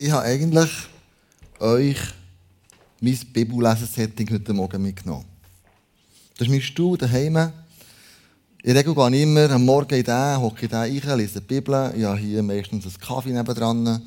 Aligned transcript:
Ich 0.00 0.12
habe 0.12 0.26
eigentlich 0.26 0.70
euch 1.58 1.96
mein 3.00 3.18
Bibellesesetting 3.32 4.30
heute 4.30 4.52
Morgen 4.52 4.80
mitgenommen. 4.80 5.24
Das 6.36 6.46
ist 6.46 6.52
mein 6.52 6.62
Stuhl 6.62 6.96
daheim. 6.96 7.52
In 8.62 8.76
Regel 8.76 8.94
gehe 8.94 9.08
ich 9.08 9.22
immer 9.22 9.50
am 9.50 9.64
Morgen 9.64 9.96
in 9.96 10.04
den, 10.04 10.40
hocke 10.40 10.66
in 10.66 10.68
den 10.68 11.00
rein, 11.00 11.18
lese 11.18 11.40
die 11.40 11.46
Bibel. 11.48 11.92
Ich 11.96 12.04
habe 12.04 12.16
hier 12.16 12.44
meistens 12.44 12.84
einen 12.84 13.00
Kaffee 13.00 13.32
nebendran. 13.32 14.00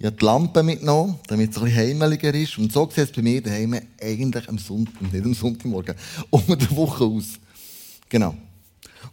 Ich 0.00 0.06
habe 0.06 0.16
die 0.16 0.24
Lampe 0.24 0.64
mitgenommen, 0.64 1.20
damit 1.28 1.52
es 1.52 1.58
ein 1.58 1.64
bisschen 1.66 1.78
heimeliger 1.78 2.34
ist. 2.34 2.58
Und 2.58 2.72
so 2.72 2.90
sieht 2.90 3.04
es 3.04 3.12
bei 3.12 3.22
mir 3.22 3.40
daheim 3.40 3.80
eigentlich 4.02 4.48
am 4.48 4.58
Sonntag, 4.58 5.00
nicht 5.00 5.24
am 5.24 5.34
Sonntagmorgen, 5.34 5.94
unter 6.30 6.56
der 6.56 6.76
Woche 6.76 7.04
aus. 7.04 7.38
Genau. 8.08 8.34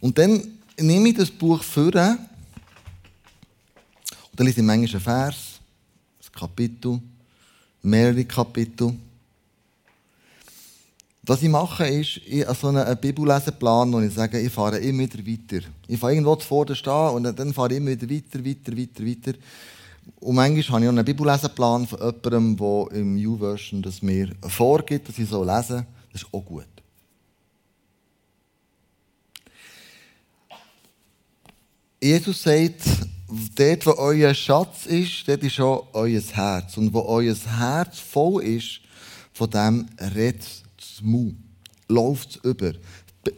Und 0.00 0.18
dann 0.18 0.42
nehme 0.76 1.08
ich 1.08 1.14
das 1.14 1.30
Buch 1.30 1.62
vor 1.62 1.84
und 1.84 2.18
dann 4.40 4.46
lese 4.46 4.58
ich 4.58 4.66
manchmal 4.66 4.90
einen 4.90 5.00
Vers, 5.00 5.36
ein 5.36 5.55
Kapitel, 6.38 7.00
mehrere 7.82 8.24
Kapitel. 8.24 8.94
Was 11.22 11.42
ich 11.42 11.48
mache, 11.48 11.88
ist, 11.88 12.20
ich 12.26 12.46
habe 12.46 12.54
so 12.54 12.68
einen 12.68 12.96
Bibelleseplan, 12.98 13.92
wo 13.92 14.00
ich 14.00 14.14
sage, 14.14 14.38
ich 14.38 14.52
fahre 14.52 14.78
immer 14.78 15.02
wieder 15.02 15.26
weiter. 15.26 15.66
Ich 15.88 15.98
fahre 15.98 16.12
irgendwo 16.12 16.36
zuvor 16.36 16.72
stehen 16.72 16.92
und 16.92 17.24
dann 17.36 17.52
fahre 17.52 17.72
ich 17.72 17.78
immer 17.78 17.90
wieder 17.90 18.08
weiter, 18.08 18.44
weiter, 18.44 18.76
weiter, 18.76 19.04
weiter. 19.04 19.38
Und 20.20 20.36
manchmal 20.36 20.62
habe 20.68 20.84
ich 20.84 20.88
auch 20.88 20.92
einen 20.92 21.04
Bibelleseplan 21.04 21.86
von 21.88 21.98
jemandem, 21.98 22.56
der 22.56 22.98
im 22.98 23.16
U-Version 23.26 23.82
das 23.82 24.02
mir 24.02 24.30
vorgibt, 24.42 25.08
dass 25.08 25.18
ich 25.18 25.28
so 25.28 25.42
lese. 25.42 25.84
Das 26.12 26.22
ist 26.22 26.28
auch 26.32 26.44
gut. 26.44 26.64
Jesus 32.00 32.42
sagt, 32.42 32.82
dort, 33.54 33.86
wo 33.86 33.94
euer 33.98 34.34
Schatz 34.34 34.86
ist, 34.86 35.26
dort 35.26 35.42
ist 35.42 35.60
auch 35.60 35.88
euer 35.92 36.20
Herz. 36.20 36.76
Und 36.76 36.92
wo 36.92 37.00
euer 37.02 37.34
Herz 37.34 37.98
voll 37.98 38.44
ist, 38.44 38.80
von 39.32 39.50
dem 39.50 39.86
redet 40.14 40.42
das 40.76 41.02
Mu. 41.02 41.32
Läuft 41.88 42.30
es 42.30 42.36
über. 42.44 42.72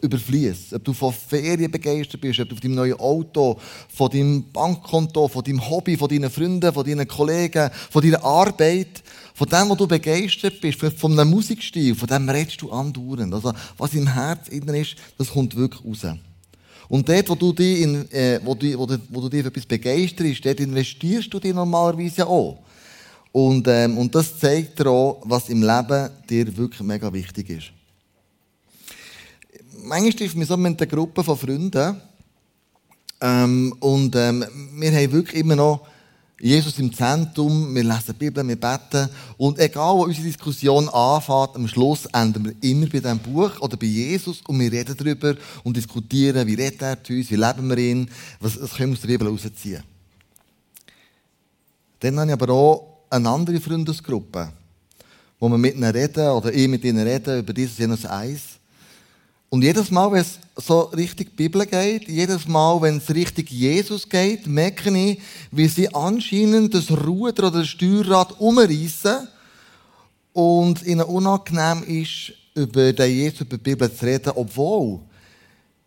Überfließt. 0.01 0.73
Ob 0.73 0.83
du 0.83 0.93
von 0.93 1.11
Ferien 1.11 1.71
begeistert 1.71 2.21
bist, 2.21 2.39
ob 2.39 2.49
du 2.49 2.55
von 2.55 2.61
deinem 2.61 2.75
neuen 2.75 2.99
Auto, 2.99 3.59
von 3.89 4.09
deinem 4.09 4.51
Bankkonto, 4.51 5.27
von 5.27 5.43
deinem 5.43 5.67
Hobby, 5.67 5.97
von 5.97 6.07
deinen 6.07 6.29
Freunden, 6.29 6.71
von 6.71 6.85
deinen 6.85 7.07
Kollegen, 7.07 7.71
von 7.89 8.03
deiner 8.03 8.23
Arbeit, 8.23 9.03
von 9.33 9.47
dem, 9.47 9.69
wo 9.69 9.75
du 9.75 9.87
begeistert 9.87 10.61
bist, 10.61 10.79
von 10.79 11.19
einem 11.19 11.31
Musikstil, 11.31 11.95
von 11.95 12.07
dem 12.07 12.29
redest 12.29 12.61
du 12.61 12.71
andauernd. 12.71 13.33
Also, 13.33 13.51
was 13.77 13.93
im 13.95 14.05
Herz 14.05 14.47
innen 14.49 14.75
ist, 14.75 14.95
das 15.17 15.31
kommt 15.31 15.55
wirklich 15.55 15.83
raus. 15.83 16.15
Und 16.89 17.07
dort, 17.07 17.29
wo 17.29 17.35
du 17.35 17.53
dich, 17.53 17.81
in, 17.83 18.11
äh, 18.11 18.39
wo 18.43 18.55
du, 18.55 18.77
wo 18.77 18.85
du, 18.87 18.99
wo 19.09 19.21
du 19.21 19.29
dich 19.29 19.43
für 19.43 19.49
etwas 19.49 19.65
begeisterst, 19.65 20.43
dort 20.43 20.59
investierst 20.59 21.31
du 21.31 21.39
dich 21.39 21.53
normalerweise 21.53 22.25
auch. 22.25 22.57
Und, 23.31 23.67
ähm, 23.67 23.97
und 23.99 24.13
das 24.13 24.39
zeigt 24.39 24.79
dir 24.79 24.89
auch, 24.89 25.21
was 25.23 25.49
im 25.49 25.61
Leben 25.61 26.09
dir 26.27 26.57
wirklich 26.57 26.81
mega 26.81 27.13
wichtig 27.13 27.49
ist. 27.51 27.71
Manchmal 29.83 30.13
trifft 30.13 30.35
mich 30.35 30.47
so 30.47 30.57
mit 30.57 30.81
einer 30.81 30.89
Gruppe 30.89 31.23
von 31.23 31.37
Freunden. 31.37 32.01
Ähm, 33.21 33.75
und 33.79 34.15
ähm, 34.15 34.43
wir 34.73 34.91
haben 34.91 35.11
wirklich 35.11 35.41
immer 35.41 35.55
noch 35.55 35.85
Jesus 36.41 36.79
im 36.79 36.93
Zentrum, 36.93 37.75
wir 37.75 37.83
lesen 37.83 38.13
die 38.13 38.13
Bibel, 38.13 38.47
wir 38.47 38.55
beten. 38.55 39.09
Und 39.37 39.59
egal, 39.59 39.95
wo 39.95 40.03
unsere 40.03 40.25
Diskussion 40.25 40.87
anfängt, 40.87 41.55
am 41.55 41.67
Schluss 41.67 42.05
enden 42.05 42.45
wir 42.45 42.55
immer 42.61 42.87
bei 42.87 42.99
diesem 42.99 43.19
Buch 43.19 43.59
oder 43.59 43.75
bei 43.75 43.87
Jesus 43.87 44.41
und 44.47 44.57
wir 44.59 44.71
reden 44.71 44.95
darüber 44.97 45.35
und 45.63 45.75
diskutieren, 45.75 46.47
wie 46.47 46.53
redet 46.53 46.81
er 46.81 47.03
zu 47.03 47.11
uns, 47.11 47.29
wie 47.29 47.35
leben 47.35 47.69
wir 47.69 47.77
ihn, 47.77 48.09
was, 48.39 48.59
was 48.61 48.73
können 48.73 48.91
wir 48.91 48.95
aus 48.95 49.01
der 49.01 49.09
Bibel 49.09 49.27
rausziehen. 49.27 49.83
Dann 51.99 52.19
habe 52.19 52.27
ich 52.27 52.33
aber 52.33 52.53
auch 52.53 52.99
eine 53.09 53.29
andere 53.29 53.59
Freundesgruppe, 53.59 54.53
wo 55.39 55.49
wir 55.49 55.57
mit 55.57 55.75
ihnen 55.75 55.91
reden 55.91 56.29
oder 56.29 56.53
ich 56.53 56.69
mit 56.69 56.85
ihnen 56.85 57.05
reden 57.05 57.39
über 57.39 57.51
dieses 57.51 57.77
jenes 57.77 58.05
Eis. 58.05 58.58
Und 59.49 59.63
jedes 59.63 59.89
Mal, 59.89 60.11
wenn 60.11 60.21
es 60.21 60.39
so 60.55 60.81
richtig 60.81 61.35
Bibel 61.35 61.65
geht, 61.65 62.07
jedes 62.07 62.47
Mal, 62.47 62.79
wenn 62.81 62.97
es 62.97 63.09
richtig 63.09 63.49
Jesus 63.49 64.07
geht, 64.07 64.45
merke 64.45 64.95
ich, 64.95 65.19
wie 65.51 65.67
sie 65.67 65.93
anscheinend 65.93 66.73
das 66.75 66.91
Ruder 66.91 67.47
oder 67.47 67.59
das 67.59 67.67
Steuerrad 67.67 68.39
umreißen 68.39 69.27
und 70.33 70.85
ihnen 70.85 71.01
unangenehm 71.01 71.83
ist, 71.83 72.33
über 72.53 72.93
den 72.93 73.11
Jesus, 73.11 73.41
über 73.41 73.57
die 73.57 73.63
Bibel 73.63 73.91
zu 73.93 74.05
reden, 74.05 74.33
obwohl 74.35 74.99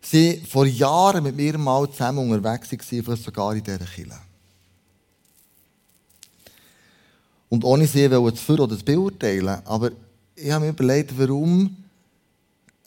sie 0.01 0.43
vor 0.49 0.67
Jahren 0.67 1.23
mit 1.23 1.37
mir 1.37 1.57
mal 1.57 1.89
zusammen 1.89 2.31
unterwegs 2.31 2.73
waren, 2.73 3.03
vielleicht 3.05 3.23
sogar 3.23 3.55
in 3.55 3.63
dieser 3.63 3.79
Kirche. 3.79 4.19
Und 7.49 7.65
ohne 7.65 7.87
sie 7.87 8.09
zu 8.09 8.33
für 8.35 8.61
oder 8.61 8.77
zu 8.77 8.85
beurteilen, 8.85 9.61
aber 9.67 9.93
ich 10.35 10.51
habe 10.51 10.65
mir 10.65 10.71
überlegt, 10.71 11.17
warum 11.17 11.77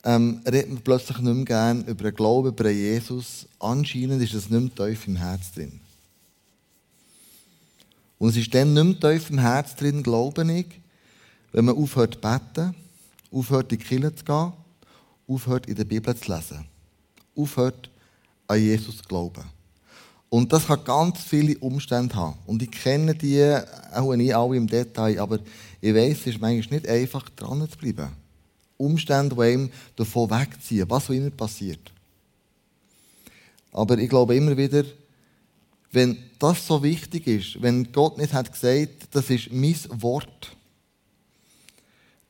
ähm, 0.05 0.41
redet 0.45 0.69
man 0.69 0.81
plötzlich 0.81 1.17
nicht 1.17 1.33
mehr 1.33 1.45
gerne 1.45 1.81
über 1.87 2.03
den 2.03 2.15
Glauben, 2.15 2.49
über 2.49 2.69
Jesus. 2.69 3.47
Anscheinend 3.59 4.21
ist 4.21 4.35
es 4.35 4.49
nicht 4.49 4.77
mehr 4.77 4.87
tief 4.87 5.07
im 5.07 5.15
Herz 5.15 5.51
drin. 5.51 5.79
Und 8.19 8.29
es 8.29 8.37
ist 8.37 8.53
dann 8.53 8.73
nicht 8.73 9.01
mehr 9.01 9.13
tief 9.13 9.29
im 9.31 9.39
Herz 9.39 9.75
drin, 9.75 10.03
glaube 10.03 10.49
ich, 10.53 10.67
wenn 11.51 11.65
man 11.65 11.75
aufhört 11.75 12.13
zu 12.13 12.19
beten, 12.21 12.75
aufhört 13.31 13.71
in 13.71 13.79
die 13.79 13.83
Kirche 13.83 14.15
zu 14.15 14.23
gehen, 14.23 14.53
aufhört 15.27 15.65
in 15.65 15.75
der 15.75 15.85
Bibel 15.85 16.15
zu 16.15 16.31
lesen, 16.31 16.65
aufhört 17.35 17.89
an 18.47 18.61
Jesus 18.61 18.97
zu 18.97 19.03
glauben. 19.03 19.43
Und 20.29 20.53
das 20.53 20.67
kann 20.67 20.83
ganz 20.83 21.21
viele 21.21 21.57
Umstände 21.59 22.15
haben. 22.15 22.37
Und 22.45 22.61
ich 22.61 22.71
kenne 22.71 23.15
die 23.15 23.57
auch 23.93 24.15
nicht 24.15 24.35
alle 24.35 24.57
im 24.57 24.67
Detail, 24.67 25.19
aber 25.19 25.39
ich 25.81 25.95
weiß, 25.95 26.19
es 26.19 26.27
ist 26.27 26.41
manchmal 26.41 26.79
nicht 26.79 26.87
einfach, 26.87 27.27
dran 27.29 27.67
zu 27.69 27.77
bleiben. 27.77 28.24
Umstände, 28.77 29.35
die 29.35 29.53
ihm 29.53 29.69
davon 29.95 30.29
wegziehen, 30.29 30.89
was 30.89 31.05
auch 31.05 31.13
immer 31.13 31.29
passiert. 31.29 31.91
Aber 33.71 33.97
ich 33.97 34.09
glaube 34.09 34.35
immer 34.35 34.55
wieder, 34.55 34.83
wenn 35.91 36.17
das 36.39 36.67
so 36.67 36.83
wichtig 36.83 37.27
ist, 37.27 37.61
wenn 37.61 37.91
Gott 37.91 38.17
nicht 38.17 38.33
hat 38.33 38.51
gesagt, 38.51 39.07
das 39.11 39.29
ist 39.29 39.51
mein 39.51 39.75
Wort, 40.01 40.55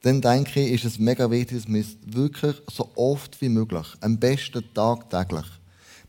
dann 0.01 0.21
denke 0.21 0.61
ich, 0.61 0.73
ist 0.73 0.85
es 0.85 0.99
mega 0.99 1.29
wichtig, 1.31 1.57
dass 1.57 1.67
wir 1.67 1.79
uns 1.79 1.97
wirklich 2.05 2.55
so 2.71 2.91
oft 2.95 3.41
wie 3.41 3.49
möglich, 3.49 3.87
am 4.01 4.19
besten 4.19 4.63
tagtäglich, 4.73 5.45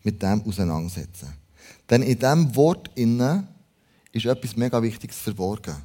mit 0.02 0.22
dem 0.22 0.42
auseinandersetzen. 0.42 1.32
Denn 1.88 2.02
in 2.02 2.18
diesem 2.18 2.54
Wort 2.54 2.90
innen 2.94 3.48
ist 4.12 4.26
etwas 4.26 4.56
mega 4.56 4.82
Wichtiges 4.82 5.16
verborgen. 5.16 5.76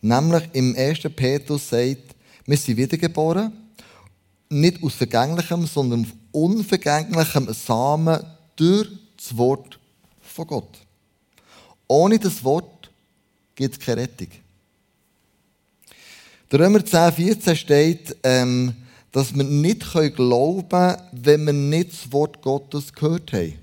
Nämlich 0.00 0.48
im 0.52 0.76
1. 0.76 1.00
Petrus 1.16 1.68
sagt, 1.68 2.13
wir 2.46 2.56
sind 2.56 2.76
wiedergeboren, 2.76 3.52
nicht 4.50 4.82
aus 4.82 4.94
vergänglichem, 4.94 5.66
sondern 5.66 6.02
aus 6.02 6.12
unvergänglichem 6.32 7.52
Samen 7.52 8.20
durch 8.56 8.88
das 9.16 9.36
Wort 9.36 9.78
von 10.20 10.46
Gott. 10.46 10.78
Ohne 11.86 12.18
das 12.18 12.42
Wort 12.44 12.90
gibt 13.54 13.74
es 13.74 13.80
keine 13.80 14.02
Rettung. 14.02 14.28
Der 16.50 16.60
Römer 16.60 16.84
10, 16.84 17.12
14 17.12 17.56
steht, 17.56 18.16
ähm, 18.22 18.74
dass 19.10 19.34
wir 19.34 19.44
nicht 19.44 19.92
glauben 20.14 20.68
können, 20.68 20.96
wenn 21.12 21.46
wir 21.46 21.52
nicht 21.52 21.92
das 21.92 22.12
Wort 22.12 22.42
Gottes 22.42 22.92
gehört 22.92 23.32
haben. 23.32 23.54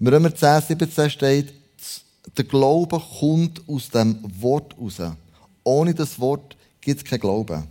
Im 0.00 0.06
Römer 0.06 0.34
10, 0.34 0.62
17 0.78 1.10
steht, 1.10 1.54
der 2.36 2.44
Glaube 2.44 3.00
kommt 3.18 3.62
aus 3.68 3.88
dem 3.88 4.18
Wort 4.40 4.76
raus. 4.78 5.00
Ohne 5.62 5.94
das 5.94 6.18
Wort 6.18 6.56
gibt 6.84 7.02
es 7.02 7.04
keinen 7.04 7.20
Glauben. 7.20 7.64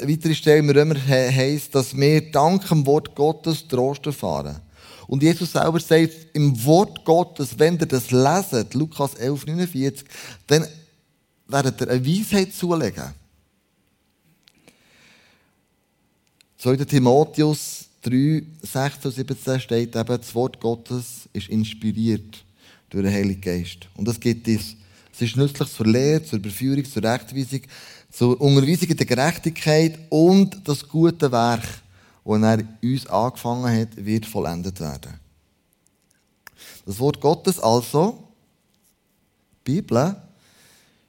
Eine 0.00 0.12
weitere 0.12 0.34
Stelle 0.34 0.58
im 0.58 0.70
Römer 0.70 0.96
heisst, 1.06 1.74
dass 1.74 1.96
wir 1.96 2.30
dank 2.30 2.68
dem 2.68 2.84
Wort 2.86 3.14
Gottes 3.14 3.66
Trost 3.66 4.04
erfahren. 4.06 4.60
Und 5.06 5.22
Jesus 5.22 5.52
selber 5.52 5.80
sagt 5.80 6.28
im 6.32 6.64
Wort 6.64 7.04
Gottes, 7.04 7.58
wenn 7.58 7.78
ihr 7.78 7.86
das 7.86 8.10
leset, 8.10 8.74
Lukas 8.74 9.14
11, 9.14 9.46
49, 9.46 10.06
dann 10.46 10.66
werdet 11.46 11.80
ihr 11.80 11.90
eine 11.90 12.06
Weisheit 12.06 12.52
zulegen. 12.52 13.14
2. 16.58 16.76
Timotheus 16.76 17.88
3, 18.02 18.42
16 18.62 19.10
und 19.10 19.14
17 19.14 19.60
steht 19.60 19.96
eben, 19.96 20.06
das 20.06 20.34
Wort 20.34 20.60
Gottes 20.60 21.28
ist 21.32 21.48
inspiriert 21.48 22.44
durch 22.88 23.04
den 23.04 23.12
Heiligen 23.12 23.40
Geist. 23.40 23.88
Und 23.94 24.08
das 24.08 24.18
gibt 24.18 24.48
es 24.48 24.76
es 25.14 25.22
ist 25.22 25.36
nützlich 25.36 25.68
zur 25.68 25.86
Lehre, 25.86 26.24
zur 26.24 26.40
Überführung, 26.40 26.84
zur 26.84 27.04
Rechtweisung, 27.04 27.60
zur 28.10 28.40
Unterweisung 28.40 28.88
in 28.88 28.96
der 28.96 29.06
Gerechtigkeit 29.06 29.98
und 30.10 30.60
das 30.66 30.88
gute 30.88 31.30
Werk, 31.30 31.62
das 32.24 32.42
er 32.42 32.64
uns 32.82 33.06
angefangen 33.06 33.80
hat, 33.80 34.04
wird 34.04 34.26
vollendet 34.26 34.80
werden. 34.80 35.14
Das 36.84 36.98
Wort 36.98 37.20
Gottes 37.20 37.60
also, 37.60 38.28
die 39.64 39.80
Bibel, 39.80 40.16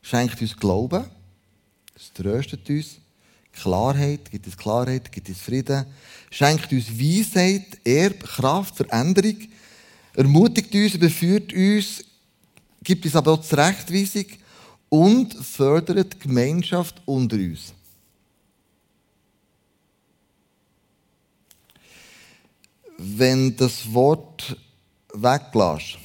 schenkt 0.03 0.39
uns 0.39 0.55
Glauben, 0.55 1.05
es 1.95 2.13
tröstet 2.13 2.69
uns, 2.69 2.97
Klarheit, 3.53 4.29
gibt 4.29 4.45
es 4.45 4.55
Klarheit, 4.55 5.11
gibt 5.11 5.29
es 5.29 5.39
Frieden, 5.39 5.85
schenkt 6.29 6.71
uns 6.71 6.91
Weisheit, 6.91 7.79
Erb, 7.83 8.19
Kraft, 8.23 8.75
Veränderung, 8.75 9.37
ermutigt 10.13 10.73
uns, 10.75 10.93
überführt 10.93 11.51
uns, 11.53 12.03
gibt 12.85 13.03
uns 13.03 13.15
aber 13.15 13.33
auch 13.33 13.41
Zurechtweisung 13.41 14.25
und 14.87 15.33
fördert 15.33 16.13
die 16.13 16.19
Gemeinschaft 16.19 17.01
unter 17.05 17.35
uns. 17.35 17.73
Wenn 22.97 23.57
das 23.57 23.91
Wort 23.91 24.55
weglässt 25.13 25.97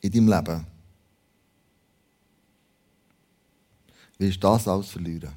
in 0.00 0.10
deinem 0.10 0.28
Leben, 0.28 0.66
wirst 4.18 4.36
du 4.36 4.40
das 4.40 4.66
alles 4.66 4.90
verlieren. 4.90 5.32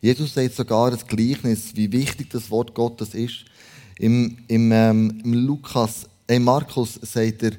Jesus 0.00 0.34
sagt 0.34 0.54
sogar 0.54 0.90
das 0.90 1.06
Gleichnis, 1.06 1.74
wie 1.74 1.90
wichtig 1.90 2.30
das 2.30 2.50
Wort 2.50 2.72
Gottes 2.74 3.14
ist. 3.14 3.44
Im, 3.98 4.38
im, 4.48 4.72
ähm, 4.72 5.20
im 5.24 5.34
Lukas, 5.34 6.06
äh 6.28 6.38
Markus 6.38 6.94
sagt 7.02 7.42
er, 7.42 7.52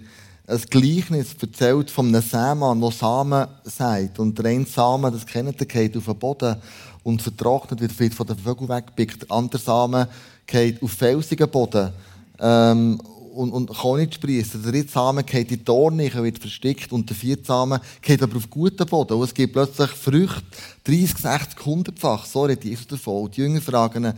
ein 0.48 0.62
Gleichnis 0.70 1.36
erzählt 1.40 1.92
von 1.92 2.08
einem 2.08 2.22
Sämann, 2.22 2.82
der 2.82 2.92
Samen 2.92 3.48
sagt. 3.64 4.20
Und 4.20 4.38
der 4.38 4.46
eine 4.46 4.66
Samen, 4.66 5.12
das 5.12 5.26
kennt 5.26 5.60
ihr, 5.62 5.68
geht 5.68 5.96
auf 5.96 6.06
den 6.06 6.18
Boden 6.18 6.56
und 7.04 7.22
vertrocknet 7.22 7.82
wird, 7.82 8.00
wird 8.00 8.14
von 8.14 8.26
den 8.26 8.38
Vögeln 8.38 8.70
weggepickt. 8.70 9.24
Der 9.24 9.32
andere 9.32 9.62
Samen 9.62 10.08
geht 10.48 10.82
auf 10.82 10.92
felsigen 10.92 11.50
Boden 11.50 11.92
ähm, 12.40 13.00
und, 13.32 13.52
und 13.52 13.76
kann 13.76 13.98
nicht 13.98 14.16
sprießen. 14.16 14.62
Der 14.62 14.72
dritte 14.72 14.92
Samen 14.92 15.26
geht 15.26 15.52
in 15.52 15.58
die 15.58 15.64
Dorne, 15.64 16.12
wird 16.14 16.40
versteckt 16.40 16.92
und 16.92 17.10
der 17.10 17.16
vierte 17.16 17.46
Samen 17.46 17.80
geht 18.02 18.22
aber 18.22 18.38
auf 18.38 18.50
guten 18.50 18.86
Boden. 18.86 19.14
Und 19.14 19.24
es 19.24 19.34
gibt 19.34 19.54
plötzlich 19.54 19.90
Früchte, 19.92 20.44
30, 20.84 21.18
60, 21.18 21.60
100-fach. 21.60 22.26
So 22.26 22.44
redet 22.44 22.66
Jesus 22.66 22.88
davon. 22.88 23.30
Die 23.32 23.42
Jünger 23.42 23.62
fragen 23.62 24.06
ein 24.06 24.16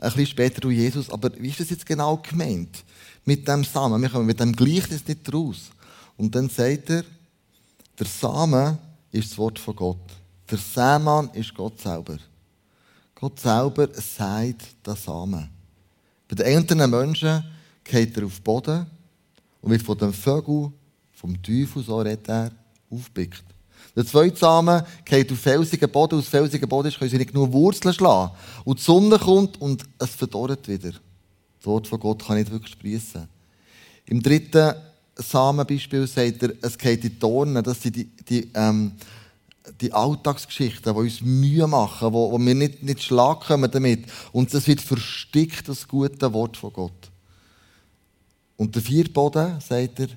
bisschen 0.00 0.26
später, 0.26 0.60
du 0.60 0.70
Jesus, 0.70 1.10
aber 1.10 1.30
wie 1.38 1.48
ist 1.48 1.60
das 1.60 1.70
jetzt 1.70 1.86
genau 1.86 2.16
gemeint? 2.18 2.84
Mit 3.24 3.46
dem 3.48 3.64
Samen. 3.64 4.02
Wir 4.02 4.10
kommen 4.10 4.26
mit 4.26 4.40
dem 4.40 4.54
Gleichnis 4.54 5.06
nicht 5.06 5.32
raus. 5.32 5.70
Und 6.16 6.34
dann 6.34 6.48
sagt 6.48 6.90
er, 6.90 7.04
der 7.98 8.06
Samen 8.06 8.78
ist 9.12 9.30
das 9.30 9.38
Wort 9.38 9.58
von 9.58 9.76
Gott. 9.76 9.98
Der 10.50 10.58
Samen 10.58 11.30
ist 11.32 11.54
Gott 11.54 11.80
selber. 11.80 12.18
Gott 13.14 13.40
selber 13.40 13.88
sagt 13.94 14.86
den 14.86 14.96
Samen. 14.96 15.48
Bei 16.28 16.34
den 16.34 16.46
älteren 16.46 16.90
Menschen 16.90 17.44
geht 17.84 18.16
er 18.16 18.26
auf 18.26 18.36
den 18.36 18.42
Boden 18.42 18.86
und 19.60 19.70
wird 19.70 19.82
von 19.82 19.98
dem 19.98 20.12
Vögel, 20.12 20.72
vom 21.12 21.42
Teufel, 21.42 21.82
so 21.82 21.98
redet 21.98 22.28
er, 22.28 22.50
aufgepickt. 22.90 23.44
Der 23.96 24.04
zweite 24.04 24.36
Samen 24.36 24.82
geht 25.04 25.30
auf 25.30 25.38
felsigen 25.38 25.90
Boden. 25.90 26.18
Aus 26.18 26.26
felsigen 26.26 26.68
Boden 26.68 26.92
können 26.92 27.10
sie 27.10 27.18
nicht 27.18 27.32
genug 27.32 27.52
Wurzeln 27.52 27.94
schlagen. 27.94 28.32
Und 28.64 28.80
die 28.80 28.82
Sonne 28.82 29.18
kommt 29.18 29.60
und 29.60 29.84
es 29.98 30.10
verdorrt 30.10 30.66
wieder. 30.66 30.90
Das 30.90 31.66
Wort 31.66 31.86
von 31.86 32.00
Gott 32.00 32.26
kann 32.26 32.36
nicht 32.36 32.50
wirklich 32.50 32.72
sprießen. 32.72 33.28
Im 34.06 34.22
dritten 34.22 34.74
Samenbeispiel 35.16 36.06
sagt 36.06 36.42
er, 36.42 36.54
es 36.60 36.76
geht 36.76 37.04
in 37.04 37.12
die 37.12 37.18
Dornen. 37.18 37.62
Das 37.62 37.80
sind 37.80 37.94
die, 37.94 38.04
die, 38.28 38.50
ähm, 38.54 38.92
die 39.80 39.92
Alltagsgeschichten, 39.92 40.92
die 40.92 41.00
uns 41.00 41.20
Mühe 41.20 41.66
machen, 41.66 42.12
wo, 42.12 42.32
wo 42.32 42.38
wir 42.38 42.54
nicht, 42.54 42.82
nicht 42.82 43.02
Schlag 43.02 43.42
kommen 43.46 43.70
damit. 43.70 44.06
Und 44.32 44.52
das 44.52 44.66
wird 44.66 44.80
verstickt, 44.80 45.68
das 45.68 45.86
gute 45.86 46.32
Wort 46.32 46.56
von 46.56 46.72
Gott. 46.72 47.10
Und 48.56 48.74
der 48.74 48.82
vierte 48.82 49.10
Boden, 49.10 49.60
sagt 49.60 50.00
er, 50.00 50.08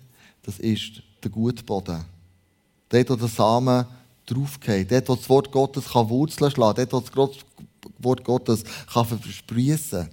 das 0.43 0.59
ist 0.59 1.01
der 1.23 1.31
gute 1.31 1.63
Boden. 1.63 2.03
Dort, 2.89 3.09
wo 3.09 3.15
der 3.15 3.27
Samen 3.27 3.85
draufgeht. 4.25 4.91
Dort, 4.91 5.09
wo 5.09 5.15
das 5.15 5.29
Wort 5.29 5.51
Gottes 5.51 5.85
kann 5.91 6.09
Wurzeln 6.09 6.51
schlagen 6.51 6.87
Dort, 6.89 7.15
wo 7.15 7.27
das 7.27 7.37
Wort 7.99 8.23
Gottes 8.23 8.63
kann 8.91 9.05
versprießen 9.05 10.09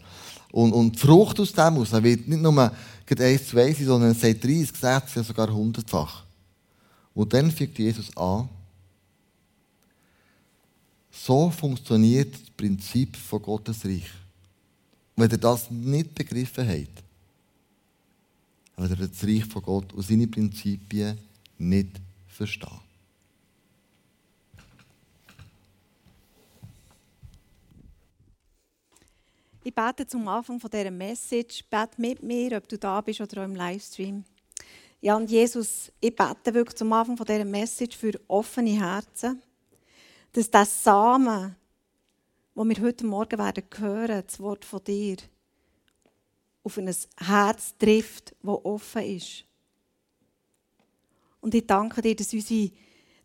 und, 0.54 0.72
und 0.72 0.94
die 0.94 0.98
Frucht 1.00 1.40
aus 1.40 1.52
dem 1.52 1.74
heraus 1.74 1.90
wird 1.90 2.28
nicht 2.28 2.40
nur 2.40 2.72
eins, 3.08 3.48
zwei 3.48 3.72
sein, 3.72 3.86
sondern 3.86 4.14
sagt 4.14 4.44
30, 4.44 4.70
60, 4.70 5.26
sogar 5.26 5.48
100-fach. 5.48 6.22
Und 7.12 7.32
dann 7.32 7.50
fügt 7.50 7.76
Jesus 7.76 8.16
an, 8.16 8.48
so 11.10 11.50
funktioniert 11.50 12.34
das 12.34 12.50
Prinzip 12.56 13.16
von 13.16 13.42
Gottes 13.42 13.84
Reich. 13.84 14.08
Wenn 15.16 15.28
ihr 15.28 15.38
das 15.38 15.72
nicht 15.72 16.14
begriffen 16.14 16.68
habt, 16.68 17.02
weil 18.76 18.90
er 18.90 18.96
das 18.96 19.24
Reich 19.24 19.44
von 19.44 19.62
Gott 19.62 19.92
und 19.92 20.02
seine 20.02 20.26
Prinzipien 20.26 21.18
nicht 21.58 22.00
versteht. 22.28 22.68
Ich 29.66 29.74
bete 29.74 30.06
zum 30.06 30.28
Anfang 30.28 30.60
von 30.60 30.70
dieser 30.70 30.90
Message. 30.90 31.64
Bete 31.70 31.98
mit 31.98 32.22
mir, 32.22 32.58
ob 32.58 32.68
du 32.68 32.76
da 32.76 33.00
bist 33.00 33.22
oder 33.22 33.40
auch 33.40 33.46
im 33.46 33.56
Livestream. 33.56 34.22
Ja, 35.00 35.16
und 35.16 35.30
Jesus, 35.30 35.90
ich 36.00 36.14
bete 36.14 36.52
wirklich 36.52 36.76
zum 36.76 36.92
Anfang 36.92 37.16
von 37.16 37.24
dieser 37.24 37.44
Message 37.46 37.96
für 37.96 38.20
offene 38.28 38.78
Herzen, 38.78 39.42
dass 40.32 40.50
das 40.50 40.84
Samen, 40.84 41.56
wo 42.54 42.64
wir 42.64 42.80
heute 42.80 43.06
Morgen 43.06 43.38
werden 43.38 43.64
hören, 43.76 44.22
das 44.26 44.38
Wort 44.38 44.64
von 44.66 44.84
dir, 44.84 45.16
auf 46.64 46.78
ein 46.78 46.93
Herz 47.19 47.75
trifft, 47.78 48.34
das 48.43 48.64
offen 48.64 49.02
ist. 49.02 49.44
Und 51.40 51.55
ich 51.55 51.66
danke 51.66 52.00
dir, 52.00 52.16
dass, 52.16 52.32
unsere, 52.32 52.72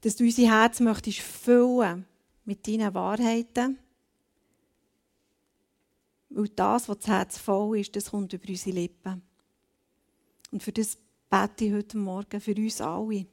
dass 0.02 0.18
du 0.18 0.26
unser 0.26 0.44
Herz 0.44 0.82
möchtest 0.82 1.20
füllen 1.20 2.06
mit 2.44 2.68
deinen 2.68 2.94
Wahrheiten. 2.94 3.80
Weil 6.30 6.50
das, 6.50 6.90
was 6.90 7.00
das 7.00 7.08
Herz 7.08 7.38
voll 7.38 7.80
ist, 7.80 7.96
das 7.96 8.12
kommt 8.12 8.34
über 8.34 8.48
unsere 8.48 8.76
Lippen. 8.76 9.22
Und 10.52 10.62
für 10.62 10.74
das 10.74 10.98
bete 11.30 11.66
ich 11.66 11.74
heute 11.74 11.98
Morgen 11.98 12.42
für 12.42 12.56
uns 12.56 12.82
alle. 12.82 13.26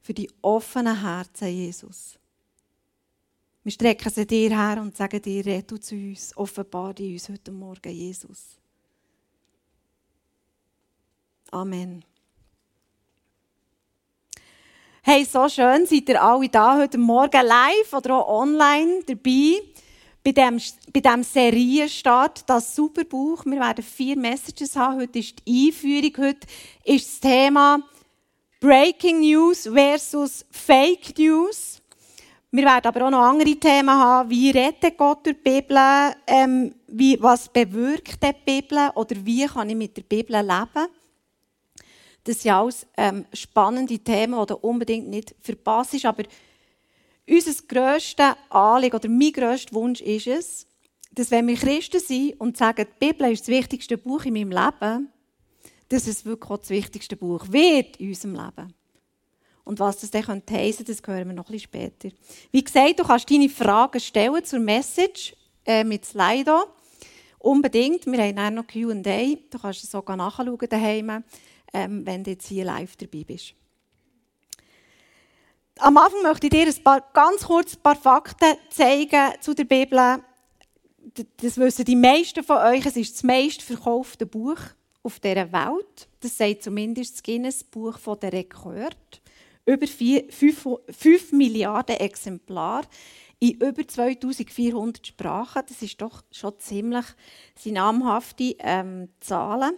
Für 0.00 0.14
die 0.14 0.30
offenen 0.40 1.00
Herzen, 1.00 1.48
Jesus. 1.48 2.18
Wir 3.64 3.72
strecken 3.72 4.10
sie 4.10 4.26
dir 4.26 4.50
her 4.50 4.80
und 4.80 4.96
sagen 4.96 5.20
dir, 5.20 5.62
du 5.62 5.78
zu 5.78 5.96
uns, 5.96 6.34
offenbar 6.36 6.94
dir 6.94 7.12
uns 7.12 7.28
heute 7.28 7.50
Morgen, 7.50 7.92
Jesus. 7.92 8.58
Amen. 11.50 12.04
Hey, 15.02 15.24
so 15.24 15.48
schön 15.48 15.86
seid 15.86 16.08
ihr 16.08 16.22
alle 16.22 16.48
da 16.50 16.76
heute 16.76 16.98
Morgen 16.98 17.46
live 17.46 17.92
oder 17.94 18.16
auch 18.16 18.40
online 18.42 19.02
dabei 19.06 19.62
bei 20.22 20.32
dem, 20.32 20.60
bei 20.92 21.00
dem 21.00 21.22
Serienstart, 21.22 22.44
das 22.46 22.76
Superbuch. 22.76 23.46
Wir 23.46 23.60
werden 23.60 23.82
vier 23.82 24.18
Messages 24.18 24.76
haben. 24.76 25.00
Heute 25.00 25.20
ist 25.20 25.36
die 25.46 25.68
Einführung. 25.68 26.12
Heute 26.18 26.46
ist 26.84 27.08
das 27.08 27.20
Thema 27.20 27.80
Breaking 28.60 29.20
News 29.20 29.62
versus 29.72 30.44
Fake 30.50 31.18
News. 31.18 31.80
Wir 32.50 32.64
werden 32.64 32.86
aber 32.86 33.06
auch 33.06 33.10
noch 33.10 33.22
andere 33.22 33.56
Themen 33.56 33.90
haben, 33.90 34.28
wie 34.28 34.50
rettet 34.50 34.98
Gott 34.98 35.24
durch 35.24 35.36
die 35.36 35.50
Bibel, 35.50 35.78
ähm, 36.26 36.74
wie, 36.88 37.16
was 37.22 37.48
bewirkt 37.48 38.22
die 38.22 38.34
Bibel 38.44 38.90
oder 38.94 39.16
wie 39.24 39.46
kann 39.46 39.70
ich 39.70 39.76
mit 39.76 39.96
der 39.96 40.02
Bibel 40.02 40.36
leben. 40.36 40.88
Das 42.28 42.42
sind 42.42 42.50
alles 42.50 42.86
ähm, 42.98 43.24
spannende 43.32 43.98
Themen, 44.00 44.38
die 44.38 44.46
du 44.48 44.56
unbedingt 44.56 45.08
nicht 45.08 45.34
verpasst. 45.40 46.04
Aber 46.04 46.24
unser 47.26 47.62
grösstes 47.66 48.34
Anliegen 48.50 48.96
oder 48.96 49.08
mein 49.08 49.32
grösster 49.32 49.72
Wunsch 49.72 50.02
ist 50.02 50.26
es, 50.26 50.66
dass 51.10 51.30
wenn 51.30 51.46
wir 51.46 51.56
Christen 51.56 52.00
sind 52.00 52.38
und 52.38 52.58
sagen, 52.58 52.84
die 52.86 53.06
Bibel 53.06 53.32
ist 53.32 53.44
das 53.44 53.48
wichtigste 53.48 53.96
Buch 53.96 54.26
in 54.26 54.34
meinem 54.34 54.50
Leben, 54.50 55.08
dass 55.88 56.06
es 56.06 56.26
wirklich 56.26 56.50
auch 56.50 56.58
das 56.58 56.68
wichtigste 56.68 57.16
Buch 57.16 57.46
wird 57.48 57.96
in 57.96 58.08
unserem 58.08 58.34
Leben. 58.34 58.74
Und 59.64 59.80
was 59.80 60.00
das 60.00 60.10
dann 60.10 60.22
könnte, 60.22 60.84
das 60.84 61.00
hören 61.06 61.28
wir 61.28 61.34
noch 61.34 61.48
ein 61.48 61.52
bisschen 61.52 61.60
später. 61.60 62.10
Wie 62.52 62.62
gesagt, 62.62 62.98
du 62.98 63.04
kannst 63.04 63.30
deine 63.30 63.48
Fragen 63.48 64.00
stellen 64.00 64.44
zur 64.44 64.58
Message 64.58 65.34
äh, 65.64 65.82
mit 65.82 66.04
Slido. 66.04 66.64
Unbedingt. 67.38 68.04
Wir 68.04 68.22
haben 68.22 68.38
auch 68.38 68.50
noch 68.50 68.66
Q&A. 68.66 69.34
Du 69.50 69.58
kannst 69.58 69.82
es 69.82 69.90
sogar 69.90 70.18
nachschauen 70.18 70.58
daheim 70.68 71.24
ähm, 71.72 72.06
wenn 72.06 72.24
du 72.24 72.30
jetzt 72.30 72.46
hier 72.46 72.64
live 72.64 72.96
dabei 72.96 73.24
bist. 73.24 73.54
Am 75.80 75.96
Anfang 75.96 76.22
möchte 76.22 76.46
ich 76.48 76.52
dir 76.52 76.66
ein 76.66 76.82
paar, 76.82 77.00
ganz 77.12 77.44
kurz 77.44 77.76
ein 77.76 77.82
paar 77.82 77.96
Fakten 77.96 78.56
zeigen 78.70 79.32
zu 79.40 79.54
der 79.54 79.64
Bibel. 79.64 80.22
Das 81.36 81.56
wissen 81.56 81.84
die 81.84 81.96
meisten 81.96 82.42
von 82.42 82.56
euch. 82.58 82.84
Es 82.84 82.96
ist 82.96 83.14
das 83.14 83.22
meistverkaufte 83.22 84.26
Buch 84.26 84.58
auf 85.02 85.20
dieser 85.20 85.52
Welt. 85.52 86.08
Das 86.20 86.36
sagt 86.36 86.64
zumindest 86.64 87.14
das 87.14 87.22
Guinness-Buch 87.22 87.98
der 88.20 88.32
Rekord. 88.32 89.22
Über 89.64 89.86
5 89.86 91.32
Milliarden 91.32 91.96
Exemplare 91.96 92.86
in 93.38 93.52
über 93.60 93.86
2400 93.86 95.06
Sprachen. 95.06 95.62
Das 95.68 95.80
ist 95.82 96.00
doch 96.00 96.22
schon 96.32 96.58
ziemlich 96.58 97.04
namhafte 97.64 98.56
ähm, 98.58 99.10
Zahlen. 99.20 99.74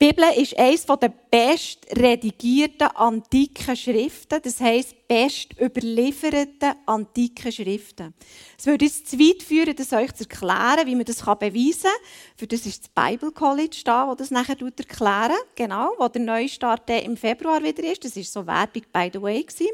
Die 0.00 0.06
Bibel 0.06 0.24
ist 0.36 0.56
eines 0.56 0.86
der 0.86 1.08
best 1.08 1.86
redigierten 1.96 2.86
antiken 2.86 3.74
Schriften, 3.74 4.40
das 4.40 4.60
heisst, 4.60 4.94
best 5.08 5.60
überlieferten 5.60 6.74
antiken 6.86 7.50
Schriften. 7.50 8.14
Es 8.56 8.66
würde 8.66 8.84
jetzt 8.84 9.08
zu 9.10 9.18
weit 9.18 9.42
führen, 9.42 9.74
das 9.74 9.92
euch 9.92 10.14
zu 10.14 10.22
erklären, 10.22 10.86
wie 10.86 10.94
man 10.94 11.04
das 11.04 11.18
beweisen 11.18 11.82
kann. 11.82 11.92
Für 12.36 12.46
das 12.46 12.64
ist 12.64 12.84
das 12.84 12.90
Bible 12.90 13.32
College 13.32 13.80
da, 13.84 14.08
wo 14.08 14.14
das 14.14 14.30
nachher 14.30 14.56
erklären 14.60 15.36
genau, 15.56 15.90
wo 15.98 16.06
der 16.06 16.22
Neustart 16.22 16.88
im 16.90 17.16
Februar 17.16 17.60
wieder 17.60 17.82
ist. 17.82 18.04
Das 18.04 18.16
ist 18.16 18.32
so 18.32 18.46
Werbung, 18.46 18.82
by 18.92 19.10
the 19.12 19.20
way. 19.20 19.42
Gewesen. 19.42 19.66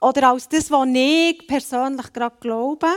oder 0.00 0.30
als 0.30 0.48
das, 0.48 0.72
was 0.72 0.88
ich 0.92 1.46
persönlich 1.46 2.12
gerade 2.12 2.36
glaube 2.40 2.88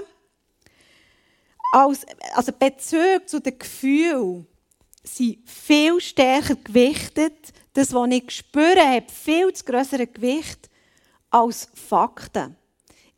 als, 1.74 2.06
also 2.34 2.52
Bezüge 2.52 3.22
zu 3.26 3.40
den 3.40 3.60
Gefühlen 3.60 4.48
sind 5.04 5.38
viel 5.50 6.00
stärker 6.00 6.56
gewichtet. 6.56 7.54
Das, 7.74 7.94
was 7.94 8.10
ich 8.12 8.32
spüre, 8.32 8.88
hat 8.88 9.12
viel 9.12 9.52
zu 9.54 9.66
größere 9.66 10.08
Gewicht 10.08 10.70
als 11.30 11.70
Fakten. 11.74 12.56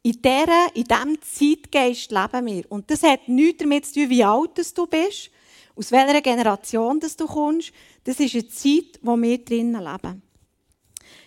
In, 0.02 0.22
dieser, 0.22 0.76
in 0.76 0.84
diesem 0.84 1.22
Zeitgeist 1.22 2.12
leben 2.12 2.46
wir. 2.46 2.72
Und 2.72 2.92
das 2.92 3.04
hat 3.04 3.28
nichts 3.28 3.64
damit 3.64 3.86
zu 3.86 3.94
tun, 3.94 4.10
wie 4.10 4.24
alt 4.24 4.78
du 4.78 4.88
bist, 4.88 5.32
aus 5.76 5.92
welcher 5.92 6.22
Generation 6.22 7.00
du 7.00 7.26
kommst. 7.26 7.72
Das 8.04 8.20
ist 8.20 8.36
eine 8.36 8.48
Zeit, 8.48 8.98
in 9.02 9.06
der 9.06 9.22
wir 9.22 9.38
drinnen 9.40 9.84
leben. 9.84 10.22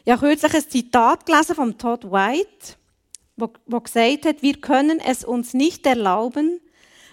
Ich 0.04 0.12
habe 0.12 0.26
kürzlich 0.26 0.54
ein 0.54 0.70
Zitat 0.70 1.26
gelesen 1.26 1.54
von 1.56 1.78
Todd 1.78 2.04
White, 2.04 2.76
wo 3.36 3.80
gesagt 3.80 4.26
hat, 4.26 4.42
wir 4.42 4.60
können 4.60 5.00
es 5.00 5.24
uns 5.24 5.52
nicht 5.52 5.84
erlauben, 5.84 6.60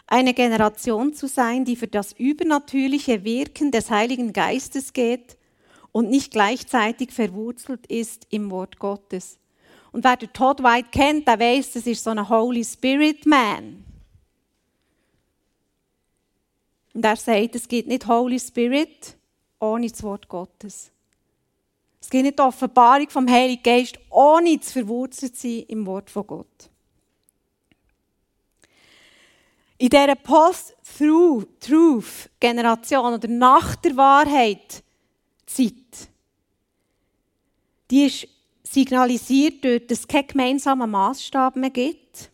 eine 0.07 0.33
Generation 0.33 1.13
zu 1.13 1.27
sein, 1.27 1.65
die 1.65 1.75
für 1.75 1.87
das 1.87 2.13
übernatürliche 2.13 3.23
Wirken 3.23 3.71
des 3.71 3.89
Heiligen 3.89 4.33
Geistes 4.33 4.93
geht 4.93 5.37
und 5.91 6.09
nicht 6.09 6.31
gleichzeitig 6.31 7.11
verwurzelt 7.11 7.87
ist 7.87 8.27
im 8.29 8.51
Wort 8.51 8.79
Gottes. 8.79 9.37
Und 9.91 10.03
wer 10.03 10.17
den 10.17 10.33
Todd 10.33 10.61
White 10.63 10.89
kennt, 10.91 11.27
der 11.27 11.39
weiß, 11.39 11.73
das 11.73 11.87
ist 11.87 12.03
so 12.03 12.09
ein 12.09 12.27
Holy 12.27 12.63
Spirit 12.65 13.25
Man. 13.25 13.85
Und 16.93 17.05
er 17.05 17.15
sagt, 17.15 17.55
es 17.55 17.67
gibt 17.67 17.87
nicht 17.87 18.07
Holy 18.07 18.39
Spirit 18.39 19.15
ohne 19.59 19.87
das 19.87 20.03
Wort 20.03 20.27
Gottes. 20.27 20.91
Es 22.01 22.09
gibt 22.09 22.23
nicht 22.23 22.37
die 22.37 22.43
Offenbarung 22.43 23.09
vom 23.09 23.29
Heiligen 23.29 23.63
Geist 23.63 23.97
ohne 24.09 24.59
zu 24.59 24.73
verwurzelt 24.73 25.37
sein 25.37 25.63
im 25.67 25.85
Wort 25.85 26.09
von 26.09 26.27
Gott. 26.27 26.69
In 29.83 29.89
dieser 29.89 30.15
Post-Truth-Generation 30.15 33.15
oder 33.15 33.27
nach 33.27 33.75
der 33.75 33.97
Wahrheit-Zeit, 33.97 35.73
die 37.91 38.05
ist 38.05 38.25
signalisiert 38.63 39.61
durch, 39.61 39.85
dass 39.85 39.99
es 39.99 40.07
keinen 40.07 40.27
gemeinsamen 40.27 40.89
Maßstab 40.89 41.57
mehr 41.57 41.71
gibt, 41.71 42.31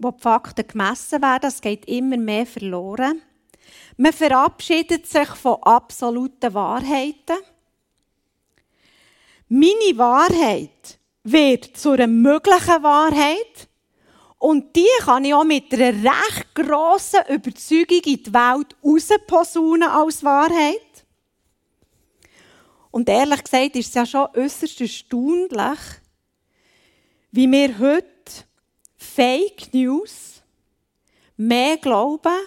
wo 0.00 0.10
die 0.10 0.20
Fakten 0.20 0.66
gemessen 0.66 1.22
werden. 1.22 1.46
Es 1.46 1.60
geht 1.60 1.84
immer 1.84 2.16
mehr 2.16 2.46
verloren. 2.46 3.22
Man 3.96 4.12
verabschiedet 4.12 5.06
sich 5.06 5.28
von 5.28 5.62
absoluten 5.62 6.52
Wahrheiten. 6.52 7.36
Meine 9.48 9.98
Wahrheit 9.98 10.98
wird 11.22 11.76
zu 11.76 11.90
einer 11.90 12.08
möglichen 12.08 12.82
Wahrheit 12.82 13.68
und 14.42 14.74
die 14.74 14.88
kann 15.02 15.24
ich 15.24 15.34
auch 15.34 15.44
mit 15.44 15.72
einer 15.72 15.92
recht 15.92 16.52
grossen 16.52 17.20
Überzeugung 17.28 18.00
in 18.04 18.22
die 18.24 18.34
Welt 18.34 18.76
rausposaunen 18.84 19.88
als 19.88 20.24
Wahrheit. 20.24 21.04
Und 22.90 23.08
ehrlich 23.08 23.44
gesagt 23.44 23.76
ist 23.76 23.86
es 23.90 23.94
ja 23.94 24.04
schon 24.04 24.26
äußerst 24.34 24.80
erstaunlich, 24.80 25.78
wie 27.30 27.48
wir 27.52 27.78
heute 27.78 28.08
Fake 28.96 29.72
News 29.72 30.42
mehr 31.36 31.76
glauben 31.76 32.40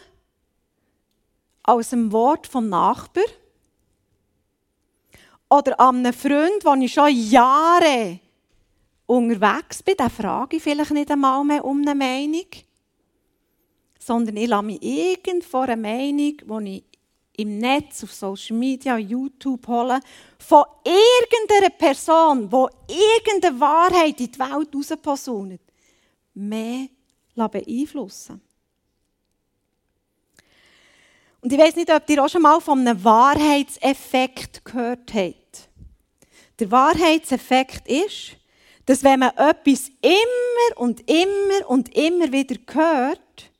als 1.63 1.91
dem 1.91 2.11
Wort 2.11 2.45
vom 2.45 2.67
Nachbar 2.67 3.23
oder 5.47 5.79
an 5.79 6.05
einem 6.05 6.13
Freund, 6.13 6.61
den 6.61 6.81
ich 6.81 6.93
schon 6.93 7.15
Jahre 7.15 8.19
unterwegs 9.05 9.83
bin, 9.83 9.95
dann 9.97 10.09
frage 10.09 10.57
ich 10.57 10.63
vielleicht 10.63 10.91
nicht 10.91 11.11
einmal 11.11 11.43
mehr 11.43 11.63
um 11.63 11.81
eine 11.81 11.95
Meinung, 11.95 12.47
sondern 13.99 14.37
ich 14.37 14.47
lasse 14.47 14.65
mich 14.65 14.81
irgendwo 14.81 15.59
eine 15.59 15.77
Meinung, 15.77 16.65
die 16.65 16.77
ich 16.77 16.83
im 17.37 17.57
Netz, 17.57 18.03
auf 18.03 18.13
Social 18.13 18.57
Media, 18.57 18.97
YouTube 18.97 19.67
hole, 19.67 19.99
von 20.39 20.63
irgendeiner 20.83 21.69
Person, 21.69 22.49
die 22.49 22.93
irgendeine 22.93 23.59
Wahrheit 23.59 24.19
in 24.21 24.31
die 24.31 24.39
Welt 24.39 24.73
rausposaunet, 24.73 25.61
mehr 26.33 26.87
beeinflussen 27.35 28.41
Und 31.45 31.53
ich 31.53 31.59
weiß 31.59 31.75
nicht, 31.75 31.93
ob 31.93 32.09
ihr 32.09 32.23
auch 32.23 32.27
schon 32.27 32.41
mal 32.41 32.59
von 32.59 32.79
einem 32.79 33.03
Wahrheitseffekt 33.03 34.65
gehört 34.65 35.13
habt. 35.13 35.69
Der 36.57 36.71
Wahrheitseffekt 36.71 37.87
ist, 37.87 38.34
dass 38.85 39.03
wenn 39.03 39.19
man 39.19 39.35
etwas 39.35 39.89
immer 40.01 40.77
und 40.77 41.09
immer 41.09 41.69
und 41.69 41.95
immer 41.95 42.31
wieder 42.31 42.55
hört, 42.71 43.51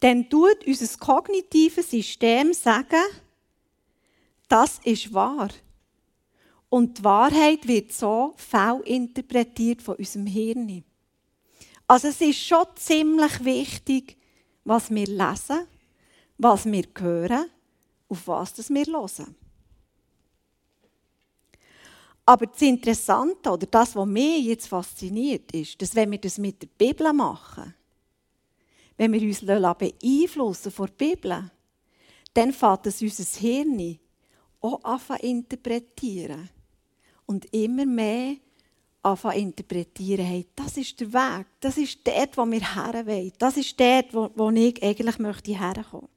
dann 0.00 0.28
tut 0.28 0.66
unser 0.66 0.98
kognitives 0.98 1.90
System 1.90 2.52
sagen, 2.52 3.04
das 4.48 4.80
ist 4.84 5.14
wahr. 5.14 5.48
Und 6.68 6.98
die 6.98 7.04
Wahrheit 7.04 7.66
wird 7.68 7.92
so 7.92 8.34
fehlinterpretiert 8.36 9.80
von 9.80 9.96
unserem 9.96 10.26
Hirn. 10.26 10.84
Also 11.86 12.08
es 12.08 12.20
ist 12.20 12.38
schon 12.38 12.64
ziemlich 12.76 13.44
wichtig, 13.44 14.16
was 14.64 14.90
wir 14.90 15.06
lesen, 15.06 15.66
was 16.38 16.64
wir 16.64 16.84
hören, 16.98 17.50
auf 18.08 18.26
was 18.26 18.70
wir 18.70 18.84
hören. 18.86 19.41
Aber 22.24 22.46
das 22.46 22.62
Interessante 22.62 23.50
oder 23.50 23.66
das, 23.66 23.96
was 23.96 24.06
mich 24.06 24.44
jetzt 24.46 24.68
fasziniert, 24.68 25.52
ist, 25.52 25.80
dass 25.82 25.94
wenn 25.94 26.10
wir 26.10 26.18
das 26.18 26.38
mit 26.38 26.62
der 26.62 26.68
Bibel 26.68 27.12
machen, 27.12 27.74
wenn 28.96 29.12
wir 29.12 29.22
uns 29.22 29.40
beeinflussen 29.40 30.70
von 30.70 30.86
der 30.86 31.06
Bibel, 31.06 31.50
dann 32.34 32.52
fängt 32.52 32.86
es 32.86 33.02
unser 33.02 33.40
Hirn 33.40 33.98
auch 34.60 34.84
anfangen 34.84 35.20
interpretieren. 35.20 36.48
Und 37.26 37.52
immer 37.52 37.86
mehr 37.86 38.36
anfangen 39.02 39.38
interpretieren, 39.38 40.24
hey, 40.24 40.46
das 40.54 40.76
ist 40.76 41.00
der 41.00 41.12
Weg, 41.12 41.46
das 41.60 41.76
ist 41.76 42.06
dort, 42.06 42.36
wo 42.36 42.46
wir 42.46 42.60
her 42.60 43.06
wollen, 43.06 43.32
das 43.38 43.56
ist 43.56 43.78
dort, 43.78 44.14
wo, 44.14 44.30
wo 44.34 44.50
ich 44.50 44.82
eigentlich 44.82 45.18
möchte 45.18 45.58
herkommen. 45.58 46.08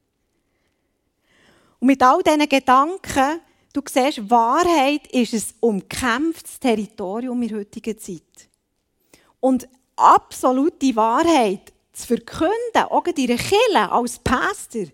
Und 1.79 1.87
mit 1.87 2.01
all 2.03 2.21
diesen 2.21 2.47
Gedanken, 2.47 3.39
du 3.75 3.81
siehst, 3.87 4.29
Wahrheit 4.29 5.07
ist 5.07 5.33
ein 5.33 5.57
umkämpftes 5.59 6.59
Territorium 6.59 7.41
in 7.41 7.49
der 7.49 7.57
heutigen 7.59 7.97
Zeit. 7.97 8.49
Und 9.39 9.67
absolute 9.95 10.95
Wahrheit 10.95 11.73
zu 11.93 12.07
verkünden, 12.07 12.83
auch 12.89 13.05
in 13.05 13.29
einer 13.29 13.37
Kirche 13.37 13.91
als 13.91 14.19
Pastor, 14.19 14.85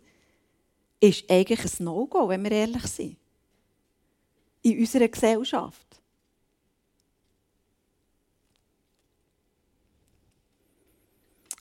ist 0.99 1.29
eigentlich 1.29 1.63
ein 1.63 1.85
No-Go, 1.85 2.29
wenn 2.29 2.43
wir 2.43 2.51
ehrlich 2.51 2.85
sind. 2.87 3.17
In 4.61 4.79
unserer 4.79 5.07
Gesellschaft. 5.07 5.87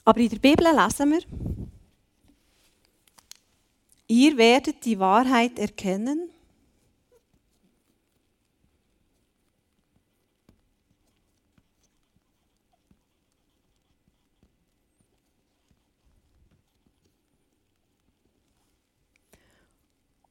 Aber 0.04 0.20
in 0.20 0.28
der 0.28 0.38
Bibel 0.38 0.66
lesen 0.66 1.10
wir, 1.10 1.22
ihr 4.08 4.36
werdet 4.36 4.84
die 4.84 4.98
Wahrheit 4.98 5.58
erkennen. 5.58 6.29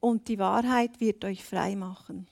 Und 0.00 0.28
die 0.28 0.38
Wahrheit 0.38 0.98
wird 1.00 1.24
euch 1.24 1.44
frei 1.44 1.76
machen. 1.76 2.26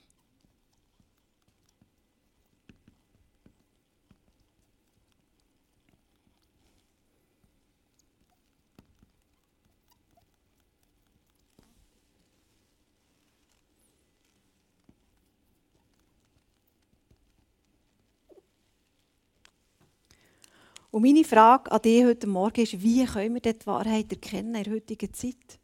Und 20.91 21.03
meine 21.03 21.23
Frage 21.23 21.71
an 21.71 21.81
dich 21.83 22.03
heute 22.03 22.25
Morgen 22.25 22.61
ist, 22.61 22.81
wie 22.81 23.05
können 23.05 23.35
wir 23.35 23.41
die 23.41 23.65
Wahrheit 23.65 24.11
erkennen 24.11 24.55
in 24.55 24.63
der 24.63 24.73
heutigen 24.73 25.13
Zeit? 25.13 25.59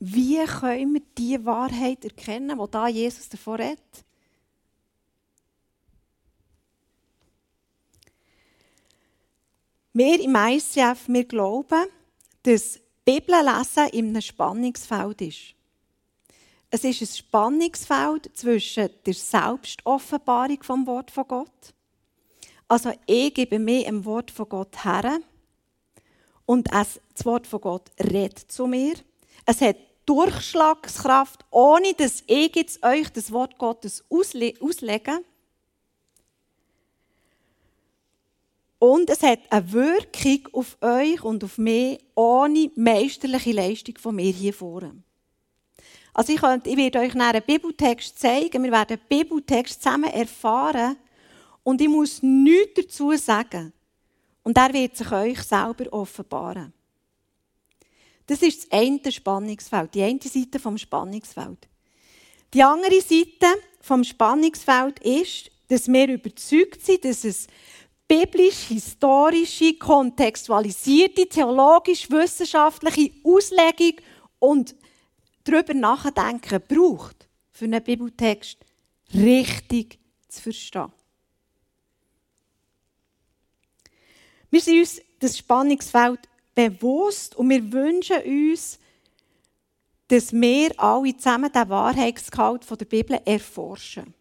Wie 0.00 0.42
können 0.44 0.94
wir 0.94 1.02
die 1.16 1.44
Wahrheit 1.44 2.04
erkennen, 2.04 2.58
wo 2.58 2.66
da 2.66 2.88
Jesus 2.88 3.28
davor 3.28 3.58
redet? 3.58 3.78
Wir 9.92 10.20
im 10.20 10.34
ICF, 10.34 11.08
wir 11.08 11.24
glauben, 11.24 11.86
dass 12.42 12.80
Bibellesen 13.04 13.88
in 13.92 14.08
einem 14.08 14.22
Spannungsfeld 14.22 15.20
ist. 15.20 15.54
Es 16.70 16.84
ist 16.84 17.02
ein 17.02 17.06
Spannungsfeld 17.06 18.30
zwischen 18.34 18.88
der 19.04 19.14
Selbstoffenbarung 19.14 20.62
vom 20.62 20.86
Wort 20.86 21.10
von 21.10 21.26
Gott 21.28 21.74
also 22.70 22.92
ich 23.04 23.34
gebe 23.34 23.58
mir 23.58 23.84
im 23.88 24.04
Wort 24.04 24.30
von 24.30 24.48
Gott 24.48 24.84
her 24.84 25.18
und 26.46 26.72
das 26.72 27.00
Wort 27.24 27.48
von 27.48 27.60
Gott 27.60 27.90
redet 27.98 28.38
zu 28.38 28.68
mir. 28.68 28.94
Es 29.44 29.60
hat 29.60 29.76
Durchschlagskraft, 30.06 31.44
ohne 31.50 31.94
dass 31.94 32.22
ich 32.26 32.54
jetzt 32.56 32.82
euch 32.84 33.10
das 33.10 33.30
Wort 33.32 33.58
Gottes 33.58 34.04
ausle 34.10 34.54
auslege. 34.60 35.24
Und 38.78 39.10
es 39.10 39.22
hat 39.22 39.40
eine 39.50 39.72
Wirkung 39.72 40.48
auf 40.52 40.78
euch 40.80 41.22
und 41.22 41.44
auf 41.44 41.58
mich, 41.58 41.98
ohne 42.14 42.70
meisterliche 42.76 43.52
Leistung 43.52 43.98
von 43.98 44.16
mir 44.16 44.32
hier 44.32 44.54
vorne. 44.54 45.02
Also 46.14 46.32
ich, 46.32 46.40
könnte, 46.40 46.70
ich 46.70 46.76
werde 46.76 47.00
euch 47.00 47.14
einen 47.14 47.42
Bibeltext 47.42 48.18
zeigen. 48.18 48.64
Wir 48.64 48.72
werden 48.72 48.98
den 48.98 49.06
Bibeltext 49.08 49.82
zusammen 49.82 50.10
erfahren 50.10 50.96
und 51.62 51.80
ich 51.80 51.88
muss 51.88 52.22
nichts 52.22 52.74
dazu 52.74 53.12
sagen. 53.16 53.72
Und 54.42 54.56
er 54.56 54.72
wird 54.72 54.96
sich 54.96 55.12
euch 55.12 55.42
selber 55.42 55.92
offenbaren. 55.92 56.72
Das 58.30 58.42
ist 58.42 58.62
das 58.62 58.78
eine 58.78 59.10
Spannungsfeld, 59.10 59.92
die 59.92 60.04
eine 60.04 60.20
Seite 60.22 60.60
vom 60.60 60.78
Spannungsfeld. 60.78 61.66
Die 62.54 62.62
andere 62.62 63.00
Seite 63.00 63.48
vom 63.80 64.04
Spannungsfeld 64.04 65.00
ist, 65.00 65.50
dass 65.66 65.88
wir 65.88 66.08
überzeugt 66.08 66.80
sind, 66.80 67.04
dass 67.04 67.24
es 67.24 67.48
biblisch-historische, 68.06 69.74
kontextualisierte, 69.74 71.28
theologisch-wissenschaftliche 71.28 73.10
Auslegung 73.24 73.96
und 74.38 74.76
darüber 75.42 75.74
nachdenken 75.74 76.62
braucht, 76.68 77.28
für 77.50 77.64
einen 77.64 77.82
Bibeltext 77.82 78.58
richtig 79.12 79.98
zu 80.28 80.42
verstehen. 80.42 80.92
Wir 84.52 84.60
sind 84.60 84.78
uns 84.78 85.02
das 85.18 85.36
Spannungsfeld 85.36 86.29
bewusst 86.68 87.36
und 87.36 87.48
wir 87.48 87.72
wünschen 87.72 88.22
uns, 88.22 88.78
dass 90.08 90.32
wir 90.32 90.78
alle 90.78 91.16
zusammen 91.16 91.52
den 91.52 91.68
Wahrheitsgehalt 91.68 92.68
der 92.68 92.84
Bibel 92.84 93.20
erforschen. 93.24 94.12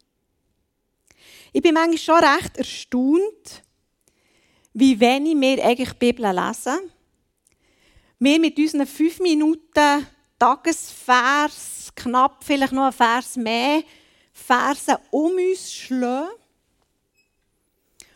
Ich 1.51 1.61
bin 1.61 1.73
manchmal 1.73 1.97
schon 1.97 2.29
recht 2.29 2.57
erstaunt, 2.57 3.63
wie 4.73 4.99
wenig 4.99 5.35
wir 5.39 5.65
eigentlich 5.65 5.91
die 5.93 6.11
Bibel 6.11 6.31
lesen. 6.31 6.77
Wir 8.19 8.39
mit 8.39 8.57
unseren 8.57 8.85
fünf 8.85 9.19
Minuten 9.19 10.07
Tagesvers, 10.37 11.91
knapp 11.95 12.43
vielleicht 12.43 12.71
noch 12.71 12.85
ein 12.85 12.93
Vers 12.93 13.35
mehr, 13.35 13.83
Versen 14.31 14.95
um 15.09 15.33
uns 15.33 15.73
schlagen 15.73 16.29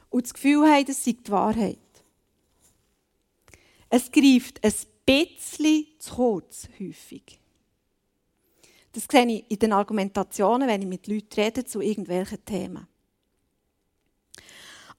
und 0.09 0.23
das 0.23 0.33
Gefühl 0.33 0.65
haben, 0.67 0.85
das 0.85 1.03
sei 1.03 1.13
die 1.13 1.31
Wahrheit. 1.31 1.82
Es 3.95 4.11
greift 4.11 4.59
ein 4.65 4.73
bisschen 5.05 5.85
zu 5.99 6.15
kurz, 6.15 6.67
häufig. 6.79 7.39
Das 8.91 9.05
sehe 9.07 9.27
ich 9.27 9.51
in 9.51 9.59
den 9.59 9.71
Argumentationen, 9.71 10.67
wenn 10.67 10.81
ich 10.81 10.87
mit 10.87 11.05
Leuten 11.05 11.39
rede 11.39 11.63
zu 11.63 11.79
irgendwelchen 11.79 12.43
Themen. 12.43 12.87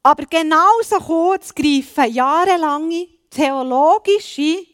Aber 0.00 0.24
genauso 0.26 0.98
kurz 1.04 1.52
greifen 1.52 2.14
jahrelange 2.14 3.08
theologische, 3.30 4.64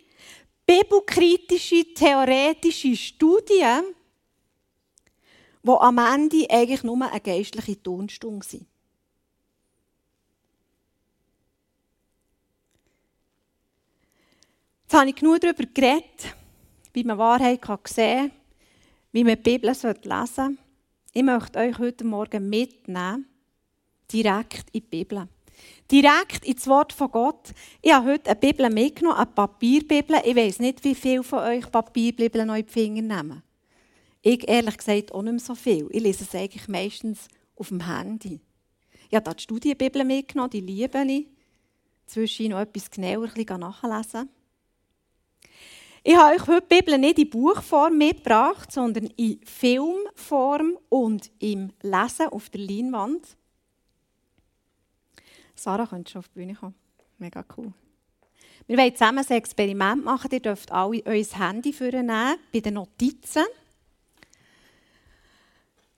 bibelkritische, 0.66 1.94
theoretische 1.94 2.94
Studien, 2.94 3.84
die 5.62 5.70
am 5.70 5.96
Ende 5.96 6.46
eigentlich 6.50 6.82
nur 6.82 7.10
eine 7.10 7.20
geistliche 7.22 7.82
Tonstunde 7.82 8.46
sind. 8.46 8.69
Jetzt 14.90 14.98
habe 14.98 15.10
ich 15.10 15.14
genug 15.14 15.40
darüber 15.40 15.62
geredet, 15.72 16.34
wie 16.92 17.04
man 17.04 17.16
Wahrheit 17.16 17.60
sehen 17.86 18.28
kann, 18.28 18.32
wie 19.12 19.22
man 19.22 19.36
die 19.36 19.42
Bibel 19.42 19.68
lesen 19.68 19.94
sollte. 20.02 20.56
Ich 21.12 21.22
möchte 21.22 21.60
euch 21.60 21.78
heute 21.78 22.02
Morgen 22.02 22.48
mitnehmen, 22.48 23.24
direkt 24.12 24.64
in 24.72 24.80
die 24.80 24.80
Bibel. 24.80 25.28
Direkt 25.88 26.44
ins 26.44 26.66
Wort 26.66 26.92
von 26.92 27.08
Gott. 27.08 27.52
Ich 27.80 27.92
habe 27.92 28.10
heute 28.10 28.30
eine 28.30 28.40
Bibel 28.40 28.68
mitgenommen, 28.68 29.16
eine 29.16 29.26
Papierbibel. 29.26 30.22
Ich 30.24 30.34
weiß 30.34 30.58
nicht, 30.58 30.82
wie 30.82 30.96
viele 30.96 31.22
von 31.22 31.38
euch 31.38 31.70
Papierbibeln 31.70 32.48
noch 32.48 32.56
in 32.56 32.66
die 32.66 32.72
Finger 32.72 33.02
nehmen. 33.02 33.44
Ich 34.22 34.48
ehrlich 34.48 34.76
gesagt 34.76 35.12
auch 35.12 35.22
nicht 35.22 35.34
mehr 35.34 35.40
so 35.40 35.54
viel. 35.54 35.86
Ich 35.92 36.02
lese 36.02 36.24
es 36.24 36.34
eigentlich 36.34 36.66
meistens 36.66 37.28
auf 37.54 37.68
dem 37.68 37.86
Handy. 37.86 38.40
Ich 39.08 39.14
habe 39.14 39.36
die 39.36 39.42
Studienbibel 39.44 40.04
mitgenommen, 40.04 40.50
die 40.50 40.60
liebe 40.62 41.00
ich. 41.06 41.28
Zwischen 42.06 42.48
noch 42.48 42.58
etwas 42.58 42.90
genauer 42.90 43.30
nachlesen. 43.56 44.28
Ich 46.02 46.16
habe 46.16 46.34
euch 46.34 46.46
heute 46.46 46.66
die 46.66 46.76
Bibel 46.76 46.98
nicht 46.98 47.18
in 47.18 47.28
Buchform 47.28 47.98
mitgebracht, 47.98 48.72
sondern 48.72 49.06
in 49.16 49.38
Filmform 49.44 50.78
und 50.88 51.30
im 51.40 51.72
Lesen 51.82 52.28
auf 52.28 52.48
der 52.48 52.62
Leinwand. 52.62 53.36
Sarah, 55.54 55.86
könntest 55.86 56.12
schon 56.12 56.20
auf 56.20 56.28
die 56.28 56.38
Bühne 56.38 56.54
kommen? 56.54 56.74
Mega 57.18 57.44
cool. 57.56 57.72
Wir 58.66 58.78
wollen 58.78 58.94
zusammen 58.94 59.26
ein 59.28 59.36
Experiment 59.36 60.02
machen. 60.02 60.30
Ihr 60.32 60.40
dürft 60.40 60.72
alle 60.72 61.02
euer 61.04 61.24
Handy 61.38 61.74
nehmen 61.78 62.36
bei 62.50 62.60
den 62.60 62.74
Notizen. 62.74 63.44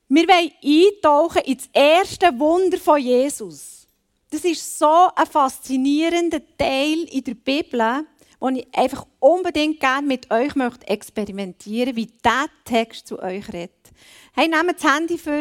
Wir 0.09 0.27
wollen 0.27 0.51
eintauchen 0.63 1.43
ins 1.43 1.69
erste 1.73 2.27
Wunder 2.41 2.79
von 2.79 3.01
Jesus. 3.01 3.87
Das 4.29 4.45
ist 4.45 4.79
so 4.79 5.11
ein 5.15 5.27
faszinierender 5.27 6.41
Teil 6.57 7.05
in 7.05 7.23
der 7.23 7.35
Bibel, 7.35 8.07
wo 8.43 8.49
ich 8.49 8.67
einfach 8.77 9.07
unbedingt 9.21 9.79
gerne 9.79 10.05
mit 10.05 10.29
euch 10.33 10.57
möchte 10.57 10.89
experimentieren 10.89 11.95
wie 11.95 12.07
dieser 12.07 12.47
Text 12.65 13.07
zu 13.07 13.23
euch 13.23 13.47
redet. 13.53 13.93
Hey, 14.35 14.49
nehmt 14.49 14.83
das 14.83 14.93
Handy 14.93 15.17
vor, 15.17 15.41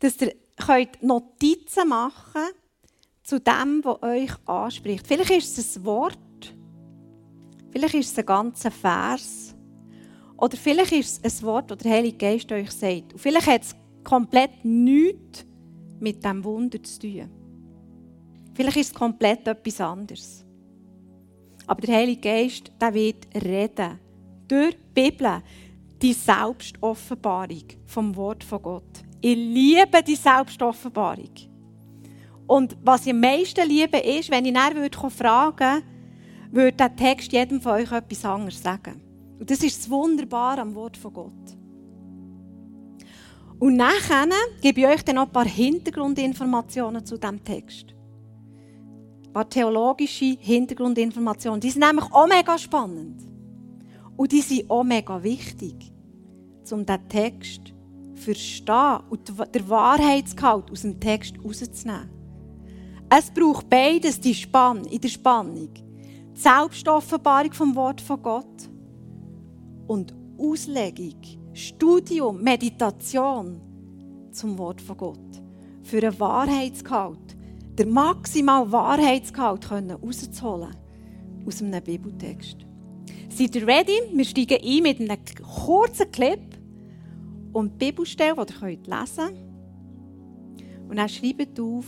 dass 0.00 0.20
ihr 0.20 0.34
könnt 0.58 1.02
Notizen 1.02 1.88
machen 1.88 2.42
zu 3.22 3.40
dem, 3.40 3.82
was 3.82 4.02
euch 4.02 4.30
anspricht. 4.44 5.06
Vielleicht 5.06 5.30
ist 5.30 5.56
es 5.56 5.76
ein 5.76 5.84
Wort, 5.86 6.18
vielleicht 7.70 7.94
ist 7.94 8.12
es 8.12 8.18
ein 8.18 8.26
ganzer 8.26 8.70
Vers 8.70 9.54
oder 10.36 10.58
vielleicht 10.58 10.92
ist 10.92 11.24
es 11.24 11.40
ein 11.40 11.46
Wort, 11.46 11.70
das 11.70 11.78
der 11.78 11.92
Heilige 11.92 12.18
Geist 12.18 12.52
euch 12.52 12.70
sagt. 12.72 13.14
Und 13.14 13.18
vielleicht 13.20 13.46
hat 13.46 13.62
es 13.62 13.74
komplett 14.04 14.62
nichts 14.66 15.46
mit 15.98 16.22
diesem 16.22 16.44
Wunder 16.44 16.82
zu 16.82 16.98
tun. 16.98 17.30
Vielleicht 18.52 18.76
ist 18.76 18.88
es 18.88 18.94
komplett 18.94 19.48
etwas 19.48 19.80
anderes. 19.80 20.44
Aber 21.66 21.80
der 21.80 21.96
Heilige 21.96 22.20
Geist 22.20 22.70
der 22.80 22.94
wird 22.94 23.26
reden. 23.34 23.98
Durch 24.48 24.74
die 24.74 25.10
Bibel. 25.10 25.42
Die 26.02 26.12
Selbstoffenbarung 26.12 27.64
vom 27.86 28.14
Wort 28.16 28.44
von 28.44 28.60
Gott. 28.60 29.02
Ich 29.20 29.36
liebe 29.36 30.02
die 30.02 30.16
Selbstoffenbarung. 30.16 31.30
Und 32.46 32.76
was 32.82 33.06
ich 33.06 33.12
am 33.12 33.20
meisten 33.20 33.66
liebe, 33.66 33.98
ist, 33.98 34.30
wenn 34.30 34.44
ich 34.44 34.52
dann 34.52 35.10
fragen 35.10 35.82
würde, 35.82 35.94
würde 36.50 36.76
der 36.76 36.94
Text 36.94 37.32
jedem 37.32 37.60
von 37.60 37.72
euch 37.72 37.90
etwas 37.90 38.24
anderes 38.24 38.62
sagen. 38.62 39.00
Und 39.38 39.50
das 39.50 39.62
ist 39.62 39.78
das 39.78 39.90
Wunderbare 39.90 40.60
am 40.60 40.74
Wort 40.74 40.96
von 40.96 41.12
Gott. 41.12 41.32
Und 43.58 43.76
nachher 43.76 44.28
gebe 44.60 44.80
ich 44.80 44.86
euch 44.86 45.04
dann 45.04 45.16
noch 45.16 45.26
ein 45.26 45.32
paar 45.32 45.46
Hintergrundinformationen 45.46 47.04
zu 47.04 47.18
diesem 47.18 47.42
Text. 47.42 47.93
Paar 49.34 49.50
theologische 49.50 50.36
Hintergrundinformationen. 50.38 51.60
Die 51.60 51.70
sind 51.70 51.84
nämlich 51.84 52.04
auch 52.12 52.28
mega 52.28 52.56
spannend. 52.56 53.20
Und 54.16 54.30
die 54.30 54.40
sind 54.40 54.70
auch 54.70 54.84
mega 54.84 55.20
wichtig, 55.24 55.92
um 56.70 56.86
diesen 56.86 57.08
Text 57.08 57.66
zu 58.14 58.22
verstehen 58.22 59.00
und 59.10 59.28
den 59.28 59.68
Wahrheitsgehalt 59.68 60.70
aus 60.70 60.82
dem 60.82 61.00
Text 61.00 61.36
herauszunehmen. 61.36 62.10
Es 63.10 63.28
braucht 63.30 63.68
beides 63.68 64.20
die 64.20 64.34
Spann 64.34 64.84
in 64.84 65.00
der 65.00 65.08
Spannung. 65.08 65.70
Die 65.74 66.40
Selbstoffenbarung 66.40 67.52
vom 67.52 67.74
Wort 67.74 68.00
von 68.00 68.22
Gott 68.22 68.70
und 69.88 70.14
Auslegung, 70.38 71.20
Studium, 71.52 72.40
Meditation 72.40 73.60
zum 74.30 74.56
Wort 74.58 74.80
von 74.80 74.96
Gott. 74.96 75.42
Für 75.82 75.98
einen 75.98 76.18
Wahrheitsgehalt, 76.20 77.33
der 77.78 77.86
maximal 77.86 78.70
Wahrheitsgehalt 78.70 79.70
rauszuholen 79.70 80.76
aus 81.46 81.62
einem 81.62 81.82
Bibeltext. 81.82 82.66
Seid 83.28 83.56
ihr 83.56 83.66
ready? 83.66 84.00
Wir 84.12 84.24
steigen 84.24 84.58
ein 84.62 84.82
mit 84.82 85.00
einem 85.00 85.18
kurzen 85.42 86.10
Clip 86.12 86.58
und 87.52 87.72
die 87.72 87.86
Bibelstelle, 87.86 88.34
die 88.34 88.52
ihr 88.64 88.68
lesen 88.68 89.16
könnt. 89.16 89.44
Und 90.88 90.96
dann 90.96 91.08
schreibt 91.08 91.58
auf, 91.58 91.86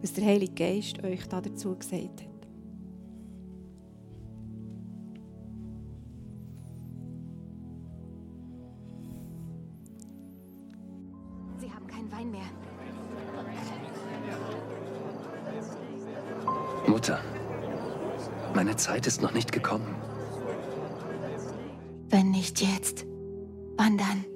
was 0.00 0.12
der 0.12 0.24
Heilige 0.24 0.54
Geist 0.54 1.02
euch 1.02 1.26
dazu 1.26 1.76
gesagt 1.76 2.22
hat. 2.22 2.29
Mutter, 17.00 17.22
meine 18.54 18.76
Zeit 18.76 19.06
ist 19.06 19.22
noch 19.22 19.32
nicht 19.32 19.52
gekommen. 19.52 19.94
Wenn 22.10 22.30
nicht 22.30 22.60
jetzt, 22.60 23.06
wann 23.78 23.96
dann? 23.96 24.26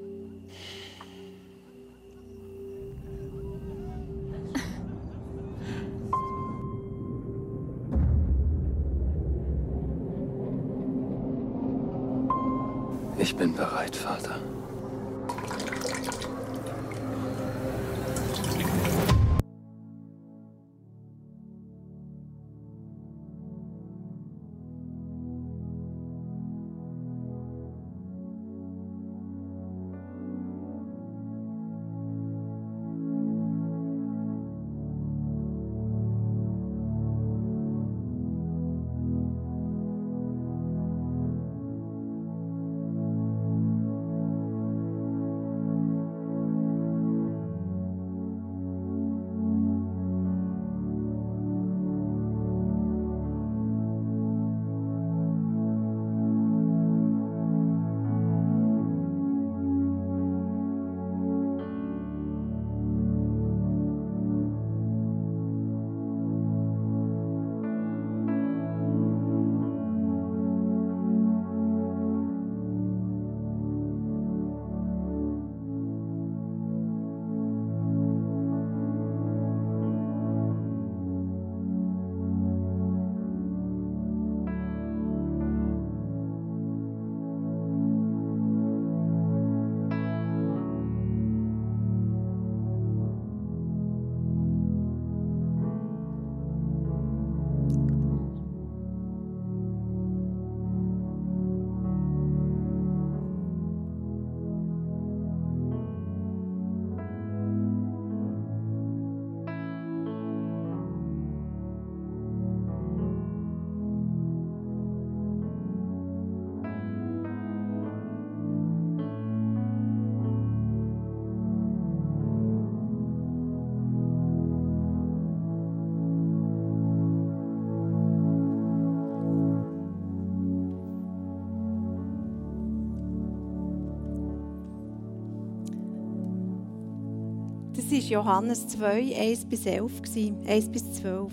War 138.04 138.10
Johannes 138.10 138.68
2, 138.68 139.16
1 139.16 139.44
bis 139.46 139.66
11. 139.66 140.02
1 140.46 140.68
bis 140.68 140.92
12. 140.94 141.32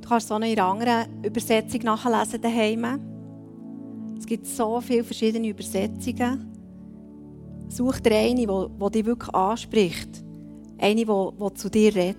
Du 0.00 0.08
kannst 0.08 0.26
es 0.26 0.32
auch 0.32 0.36
in 0.38 0.44
einer 0.44 0.64
anderen 0.64 1.24
Übersetzung 1.24 1.82
nachlesen 1.82 2.40
daheim. 2.40 2.86
Es 4.18 4.26
gibt 4.26 4.46
so 4.46 4.80
viele 4.80 5.04
verschiedene 5.04 5.48
Übersetzungen. 5.48 6.50
Such 7.68 8.00
dir 8.00 8.16
eine, 8.16 8.46
die 8.46 8.90
dich 8.90 9.06
wirklich 9.06 9.34
anspricht. 9.34 10.24
Eine, 10.78 11.04
die 11.04 11.54
zu 11.54 11.70
dir 11.70 11.94
redet. 11.94 12.16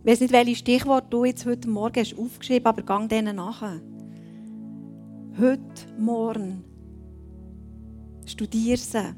Ich 0.00 0.12
weiß 0.12 0.20
nicht, 0.20 0.32
welche 0.32 0.56
Stichwort 0.56 1.12
du 1.12 1.24
jetzt 1.24 1.44
heute 1.46 1.68
Morgen 1.68 2.00
hast 2.00 2.18
aufgeschrieben 2.18 2.66
hast, 2.66 2.78
aber 2.78 2.82
gang 2.82 3.08
denen 3.08 3.36
nach. 3.36 3.62
Heute 5.38 5.98
Morgen 5.98 6.67
Studier 8.28 8.76
sie. 8.76 9.14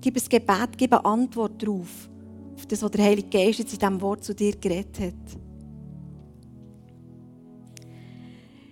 Gib 0.00 0.16
ein 0.16 0.28
Gebet, 0.28 0.76
gib 0.76 0.92
eine 0.92 1.04
Antwort 1.04 1.62
darauf. 1.62 2.08
auf 2.54 2.66
das, 2.66 2.82
was 2.82 2.90
der 2.90 3.04
Heilige 3.04 3.28
Geist 3.28 3.58
jetzt 3.58 3.72
in 3.72 3.78
diesem 3.78 4.00
Wort 4.00 4.24
zu 4.24 4.34
dir 4.34 4.56
geredet 4.56 4.98
hat. 5.00 5.40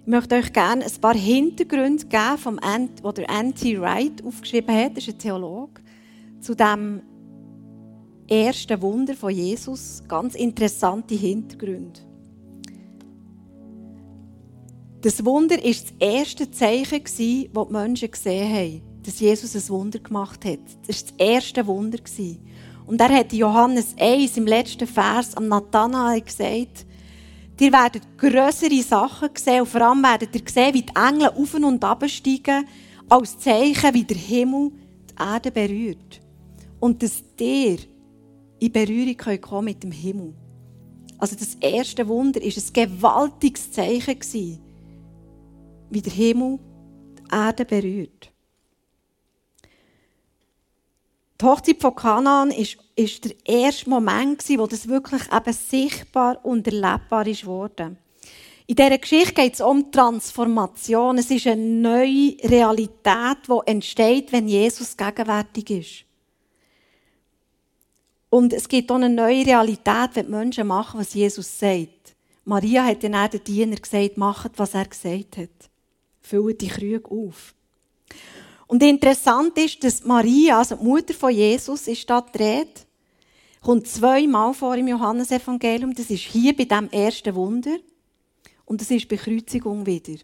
Ich 0.05 0.09
möchte 0.09 0.35
euch 0.35 0.53
gerne 0.53 0.85
ein 0.85 1.01
paar 1.01 1.15
Hintergründe 1.15 2.07
geben, 2.07 2.39
vom 2.39 2.59
Ant, 2.59 3.05
die 3.05 3.15
der 3.15 3.31
Anti 3.31 3.81
Wright 3.81 4.25
aufgeschrieben 4.25 4.75
hat. 4.75 4.97
Das 4.97 5.07
ist 5.07 5.15
ein 5.15 5.19
Theologe. 5.19 5.81
Zu 6.41 6.57
dem 6.57 7.03
ersten 8.29 8.83
Wunder 8.83 9.15
von 9.15 9.33
Jesus. 9.33 10.03
Ganz 10.09 10.35
interessante 10.35 11.15
Hintergründe. 11.15 12.01
Das 15.03 15.25
Wunder 15.25 15.57
war 15.57 15.65
das 15.65 15.85
erste 15.99 16.49
Zeichen, 16.51 17.03
das 17.03 17.17
die 17.17 17.51
Menschen 17.71 18.11
gesehen 18.11 18.55
haben, 18.55 18.83
dass 19.03 19.19
Jesus 19.19 19.57
ein 19.57 19.69
Wunder 19.69 19.99
gemacht 19.99 20.45
hat. 20.45 20.61
Das 20.87 21.03
war 21.03 21.11
das 21.11 21.15
erste 21.19 21.67
Wunder. 21.67 21.99
Und 22.87 23.01
er 23.01 23.09
hat 23.09 23.33
Johannes 23.33 23.97
1 23.99 24.37
im 24.37 24.47
letzten 24.47 24.87
Vers 24.87 25.37
am 25.37 25.49
Nathanael 25.49 26.21
gesagt, 26.21 26.87
Ihr 27.61 27.73
werdet 27.73 28.19
größere 28.19 28.83
Sachen 28.83 29.29
sehen 29.37 29.61
und 29.61 29.69
vor 29.69 29.83
allem 29.83 30.03
werdet 30.03 30.35
ihr 30.35 30.43
sehen, 30.53 30.75
wie 30.75 30.83
die 30.83 30.97
Engel 30.97 31.29
auf 31.29 31.55
und 31.55 31.85
ab 31.85 32.03
steigen, 32.09 32.67
als 33.09 33.39
Zeichen, 33.39 33.95
wie 33.95 34.03
der 34.03 34.17
Himmel 34.17 34.73
die 35.09 35.23
Erde 35.23 35.53
berührt. 35.53 36.21
Und 36.81 37.05
dass 37.05 37.23
ihr 37.39 37.79
in 38.59 38.73
Berührung 38.73 39.17
könnt 39.17 39.43
kommen 39.43 39.67
mit 39.67 39.83
dem 39.85 39.93
Himmel. 39.93 40.35
Also 41.19 41.37
das 41.37 41.55
erste 41.61 42.09
Wunder 42.09 42.41
war 42.41 42.49
ein 42.49 42.73
gewaltiges 42.73 43.71
Zeichen, 43.71 44.19
wie 45.93 46.03
der 46.03 46.13
Himmel 46.13 46.59
die 47.19 47.35
Erde 47.35 47.65
berührt. 47.65 48.33
Die 51.41 51.45
Hochzeit 51.45 51.81
von 51.81 51.95
Kanaan 51.95 52.51
ist, 52.51 52.79
ist 52.95 53.25
der 53.25 53.35
erste 53.45 53.91
Moment, 53.91 54.49
wo 54.59 54.67
das 54.67 54.89
wirklich 54.89 55.23
eben 55.33 55.53
sichtbar 55.53 56.43
und 56.45 56.67
erlebbar 56.67 57.27
ist. 57.27 57.43
In 57.45 58.77
dieser 58.77 58.99
Geschichte 58.99 59.35
geht 59.35 59.55
es 59.55 59.61
um 59.61 59.91
Transformation. 59.91 61.19
Es 61.19 61.31
ist 61.31 61.49
eine 61.49 61.61
neue 61.61 62.37
Realität, 62.45 63.39
die 63.49 63.67
entsteht, 63.67 64.33
wenn 64.33 64.47
Jesus 64.47 64.97
gegenwärtig 64.97 65.71
ist. 65.71 66.05
Und 68.31 68.53
es 68.53 68.69
gibt 68.69 68.91
auch 68.91 68.97
eine 68.97 69.11
neue 69.11 69.45
Realität, 69.45 70.11
wenn 70.15 70.27
die 70.27 70.33
Menschen 70.33 70.67
machen, 70.69 71.01
was 71.01 71.13
Jesus 71.13 71.59
sagt. 71.59 72.15
Maria 72.45 72.85
hat 72.85 73.05
dann 73.05 73.31
den 73.31 73.45
Diener 73.45 73.77
gesagt, 73.77 74.17
macht, 74.17 74.53
was 74.59 74.75
er 74.75 74.87
gesagt 74.87 75.37
hat. 75.37 75.72
Füllt 76.23 76.61
die 76.61 76.69
Krüge 76.69 77.11
auf. 77.11 77.55
Und 78.67 78.83
interessant 78.83 79.59
ist, 79.59 79.85
dass 79.85 80.05
Maria, 80.05 80.59
also 80.59 80.77
die 80.77 80.85
Mutter 80.85 81.13
von 81.13 81.31
Jesus, 81.31 81.89
ist 81.89 82.09
da 82.09 82.23
dreht, 82.23 82.87
kommt 83.61 83.87
zweimal 83.87 84.55
vor 84.55 84.77
im 84.77 84.89
Johannesevangelium. 84.89 85.95
Das 85.95 86.09
ist 86.09 86.23
hier 86.23 86.57
bei 86.57 86.65
dem 86.65 86.89
ersten 86.91 87.35
Wunder 87.35 87.77
und 88.65 88.81
das 88.81 88.91
ist 88.91 89.09
bei 89.09 89.17
Kreuzigung 89.17 89.85
wieder. 89.85 90.19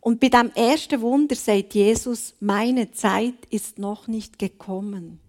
Und 0.00 0.20
bei 0.20 0.28
dem 0.28 0.50
ersten 0.54 1.00
Wunder 1.02 1.34
sagt 1.34 1.74
Jesus, 1.74 2.34
meine 2.40 2.90
Zeit 2.92 3.34
ist 3.50 3.78
noch 3.78 4.06
nicht 4.06 4.38
gekommen. 4.38 5.20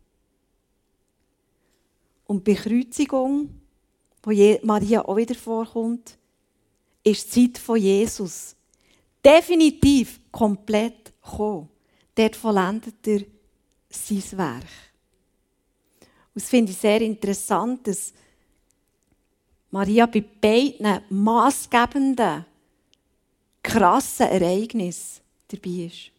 Und 2.25 2.43
bei 2.43 2.54
Kreuzigung, 2.54 3.49
wo 4.23 4.32
Maria 4.63 5.04
auch 5.04 5.17
wieder 5.17 5.36
vorkommt, 5.36 6.17
ist 7.04 7.36
die 7.36 7.52
Zeit 7.52 7.58
von 7.58 7.78
Jesus 7.78 8.56
definitiv 9.24 10.20
komplett 10.32 11.14
gekommen 11.22 11.70
dort 12.20 12.36
vollendet 12.36 13.08
er 13.08 13.22
sein 13.90 14.38
Werk. 14.38 14.64
Und 16.34 16.44
das 16.44 16.50
finde 16.50 16.72
ich 16.72 16.78
sehr 16.78 17.02
interessant, 17.02 17.88
dass 17.88 18.14
Maria 19.72 20.06
bei 20.06 20.22
beiden 20.22 21.02
maßgebenden, 21.10 22.46
krassen 23.64 24.28
Ereignissen 24.28 25.22
dabei 25.48 25.86
ist. 25.86 26.12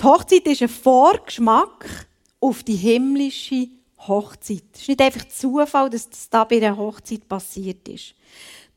Die 0.00 0.04
Hochzeit 0.04 0.46
ist 0.46 0.62
ein 0.62 0.68
Vorgeschmack 0.68 2.06
auf 2.40 2.62
die 2.62 2.76
himmlische 2.76 3.68
Hochzeit. 3.98 4.64
Es 4.72 4.82
ist 4.82 4.88
nicht 4.88 5.02
einfach 5.02 5.28
Zufall, 5.28 5.90
dass 5.90 6.08
das 6.08 6.30
da 6.30 6.44
bei 6.44 6.56
einer 6.56 6.76
Hochzeit 6.76 7.28
passiert 7.28 7.86
ist. 7.88 8.14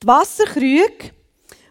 Die 0.01 0.07
Wasserkrüge 0.07 1.11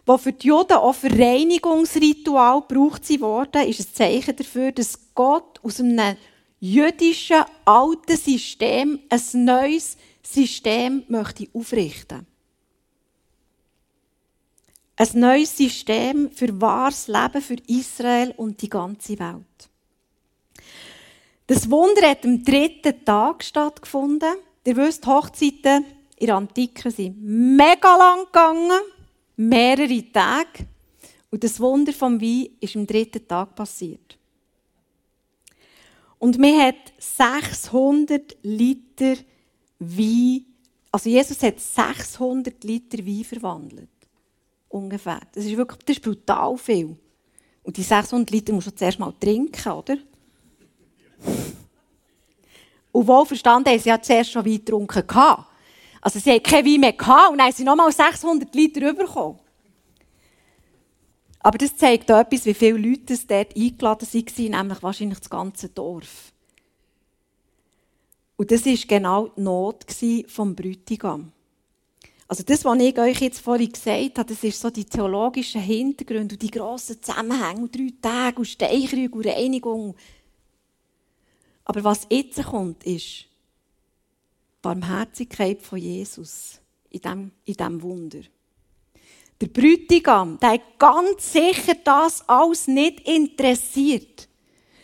wo 0.05 0.17
für 0.17 0.33
die 0.33 0.47
Juden 0.47 0.73
auch 0.73 0.93
für 0.93 1.09
Reinigungsritual 1.09 2.61
gebraucht 2.67 3.09
worden, 3.21 3.67
ist 3.67 3.79
ein 3.79 3.93
Zeichen 3.93 4.35
dafür, 4.35 4.71
dass 4.71 4.99
Gott 5.15 5.59
aus 5.63 5.79
einem 5.79 6.17
jüdischen 6.59 7.43
alten 7.65 8.17
System 8.17 8.99
ein 9.09 9.45
neues 9.45 9.97
System 10.21 11.03
möchte 11.07 11.47
aufrichten. 11.53 12.25
Ein 14.95 15.09
neues 15.13 15.57
System 15.57 16.31
für 16.31 16.61
wahres 16.61 17.07
Leben 17.07 17.41
für 17.41 17.57
Israel 17.67 18.33
und 18.37 18.61
die 18.61 18.69
ganze 18.69 19.17
Welt. 19.19 19.69
Das 21.47 21.69
Wunder 21.69 22.09
hat 22.09 22.23
am 22.25 22.43
dritten 22.43 23.03
Tag 23.03 23.43
stattgefunden. 23.43 24.35
Ihr 24.65 24.77
wisst, 24.77 25.05
Hochzeiten 25.07 25.85
in 26.17 26.27
der 26.27 26.35
Antike 26.35 26.91
sind 26.91 27.17
mega 27.21 27.97
lang 27.97 28.25
gegangen 28.25 28.81
mehrere 29.35 30.11
Tage. 30.11 30.67
Und 31.29 31.43
das 31.43 31.59
Wunder 31.59 31.93
vom 31.93 32.21
Wein 32.21 32.49
ist 32.59 32.75
am 32.75 32.85
dritten 32.85 33.27
Tag 33.27 33.55
passiert. 33.55 34.17
Und 36.19 36.37
mir 36.37 36.67
hat 36.67 36.93
600 36.99 38.37
Liter 38.43 39.15
Wein, 39.79 40.45
also 40.91 41.09
Jesus 41.09 41.41
hat 41.43 41.59
600 41.59 42.63
Liter 42.63 42.99
Wein 43.05 43.23
verwandelt. 43.23 43.89
Ungefähr. 44.69 45.19
Das 45.33 45.43
ist 45.43 45.57
wirklich, 45.57 45.83
das 45.85 45.97
ist 45.97 46.03
brutal 46.03 46.57
viel. 46.57 46.95
Und 47.63 47.77
die 47.77 47.83
600 47.83 48.29
Liter 48.31 48.53
muss 48.53 48.65
man 48.65 48.77
zuerst 48.77 48.99
mal 48.99 49.13
trinken, 49.19 49.71
oder? 49.71 49.97
Und 52.91 53.07
wohl 53.07 53.25
verstanden 53.25 53.69
haben 53.69 53.79
sie 53.79 53.89
ja 53.89 54.01
zuerst 54.01 54.31
schon 54.31 54.45
Wein 54.45 54.53
getrunken. 54.57 55.03
Also 56.03 56.19
sie 56.19 56.33
hatten 56.33 56.43
kein 56.43 56.65
Wein 56.65 56.81
mehr 56.81 56.91
gehabt 56.91 57.31
und 57.31 57.37
dann 57.37 57.47
haben 57.47 57.55
sie 57.55 57.63
nochmal 57.63 57.89
600 57.89 58.53
Liter 58.53 58.93
bekommen. 58.93 59.39
Aber 61.39 61.57
das 61.57 61.77
zeigt 61.77 62.11
auch 62.11 62.19
etwas, 62.19 62.45
wie 62.45 62.53
viele 62.53 62.77
Leute 62.77 63.17
dort 63.25 63.55
eingeladen 63.55 64.07
waren, 64.13 64.51
nämlich 64.51 64.83
wahrscheinlich 64.83 65.19
das 65.19 65.29
ganze 65.29 65.69
Dorf. 65.69 66.33
Und 68.35 68.51
das 68.51 68.65
war 68.65 68.75
genau 68.85 69.27
die 69.29 69.41
Not 69.41 69.85
vom 70.27 70.53
Bräutigam. 70.53 71.31
Also 72.27 72.43
das, 72.43 72.65
was 72.65 72.79
ich 72.79 72.99
euch 72.99 73.21
jetzt 73.21 73.39
vorhin 73.39 73.71
gesagt 73.71 74.17
habe, 74.17 74.33
das 74.33 74.43
ist 74.43 74.59
so 74.59 74.69
die 74.69 74.85
theologischen 74.85 75.61
Hintergründe 75.61 76.35
und 76.35 76.41
die 76.41 76.51
grossen 76.51 77.01
Zusammenhänge 77.01 77.61
und 77.61 77.73
drei 77.73 77.93
Tage 78.01 78.39
und 78.39 78.45
Steinchrüge 78.45 79.15
und 79.15 79.25
Reinigung. 79.25 79.95
Aber 81.63 81.81
was 81.85 82.07
jetzt 82.09 82.43
kommt, 82.43 82.83
ist, 82.83 83.25
Barmherzigkeit 84.63 85.61
von 85.61 85.77
Jesus 85.77 86.59
in 86.89 87.01
diesem 87.01 87.31
in 87.45 87.53
dem 87.53 87.81
Wunder. 87.83 88.21
Der 89.39 89.47
Bräutigam, 89.47 90.39
der 90.39 90.53
hat 90.53 90.79
ganz 90.79 91.33
sicher 91.33 91.75
das 91.83 92.27
alles 92.27 92.67
nicht 92.67 93.01
interessiert. 93.01 94.29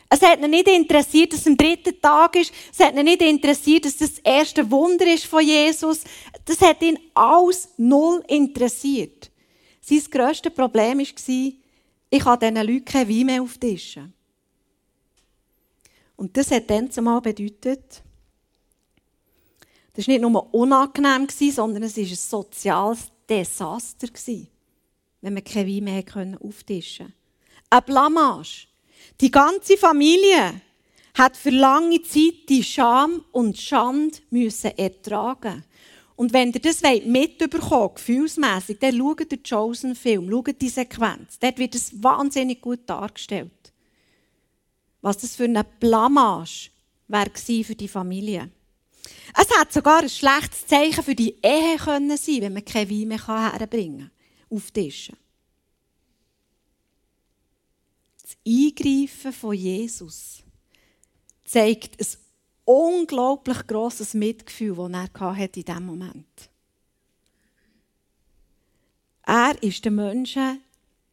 Es 0.10 0.22
hat 0.22 0.42
ihn 0.42 0.50
nicht 0.50 0.68
interessiert, 0.68 1.32
dass 1.32 1.42
es 1.42 1.48
am 1.48 1.56
dritten 1.56 2.02
Tag 2.02 2.36
ist. 2.36 2.52
Es 2.72 2.80
hat 2.80 2.96
ihn 2.96 3.06
nicht 3.06 3.22
interessiert, 3.22 3.86
dass 3.86 3.98
das, 3.98 4.18
erste 4.20 4.70
Wunder 4.70 5.06
ist 5.06 5.26
von 5.26 5.46
Jesus. 5.46 6.04
Das 6.46 6.60
hat 6.62 6.82
ihn 6.82 7.00
alles 7.13 7.70
null 7.78 8.24
interessiert. 8.28 9.32
Sein 9.80 10.02
grösstes 10.10 10.54
Problem 10.54 10.98
war, 10.98 11.54
ich 12.12 12.26
habe 12.26 12.46
diesen 12.46 12.68
Leuten 12.68 12.86
kein 12.86 13.08
Wein 13.08 13.26
mehr 13.28 13.42
auftischen. 13.42 14.13
Und 16.15 16.36
das 16.36 16.52
hat 16.52 16.70
dann 16.70 16.92
zumal 16.92 17.22
bedeutet, 17.22 18.02
das 19.93 20.08
war 20.08 20.13
nicht 20.13 20.21
nur 20.21 20.54
unangenehm, 20.54 21.28
sondern 21.30 21.84
es 21.84 21.97
war 21.97 22.04
ein 22.04 22.15
soziales 22.15 22.99
Desaster, 23.28 24.08
wenn 25.21 25.34
man 25.34 25.43
keine 25.43 25.67
Wein 25.67 25.84
mehr 25.84 26.39
auftischen 26.41 27.08
konnte. 27.08 27.19
Eine 27.69 27.82
Blamage. 27.82 28.67
Die 29.21 29.32
ganze 29.32 29.78
Familie 29.78 30.62
hat 31.13 31.36
für 31.36 31.49
lange 31.49 32.02
Zeit 32.04 32.47
die 32.47 32.63
Scham 32.63 33.23
und 33.32 33.58
Schande 33.58 34.17
müssen 34.30 34.78
ertragen. 34.78 35.63
Und 36.15 36.34
wenn 36.34 36.52
ihr 36.52 36.60
das 36.60 36.82
mitbekommen 37.06 37.95
gefühlsmässig, 37.95 38.80
dann 38.80 38.97
schaut 38.97 39.32
den 39.32 39.41
Chosen-Film, 39.41 40.30
schaut 40.30 40.62
die 40.62 40.69
Sequenz. 40.69 41.39
Dort 41.39 41.58
wird 41.58 41.75
es 41.75 42.04
wahnsinnig 42.04 42.62
gut 42.62 42.82
dargestellt. 42.88 43.73
Was 45.02 45.17
das 45.17 45.36
für 45.36 45.45
eine 45.45 45.63
Blamage 45.63 46.71
war 47.08 47.28
für 47.36 47.75
die 47.75 47.88
Familie. 47.88 48.49
Es 49.36 49.58
hat 49.58 49.72
sogar 49.72 50.02
ein 50.02 50.10
schlechtes 50.10 50.65
Zeichen 50.65 51.04
für 51.04 51.15
die 51.15 51.36
Ehe 51.43 51.78
können 51.78 52.17
sein, 52.17 52.41
wenn 52.41 52.54
man 52.54 52.65
kein 52.65 52.89
Wein 52.89 53.08
mehr 53.08 53.28
herbringen 53.28 54.12
kann 54.50 54.58
auf 54.58 54.72
Tischen. 54.72 55.17
Das 58.22 58.38
Eingreifen 58.45 59.34
von 59.34 59.54
Jesus 59.54 60.43
zeigt 61.45 62.00
ein 62.00 62.08
unglaublich 62.65 63.65
grosses 63.65 64.13
Mitgefühl, 64.13 64.76
das 64.76 65.10
er 65.22 65.38
in 65.38 65.52
diesem 65.52 65.86
Moment 65.86 66.15
hatte. 66.15 66.50
Er 69.26 69.63
ist 69.63 69.86
den 69.86 69.95
Menschen 69.95 70.62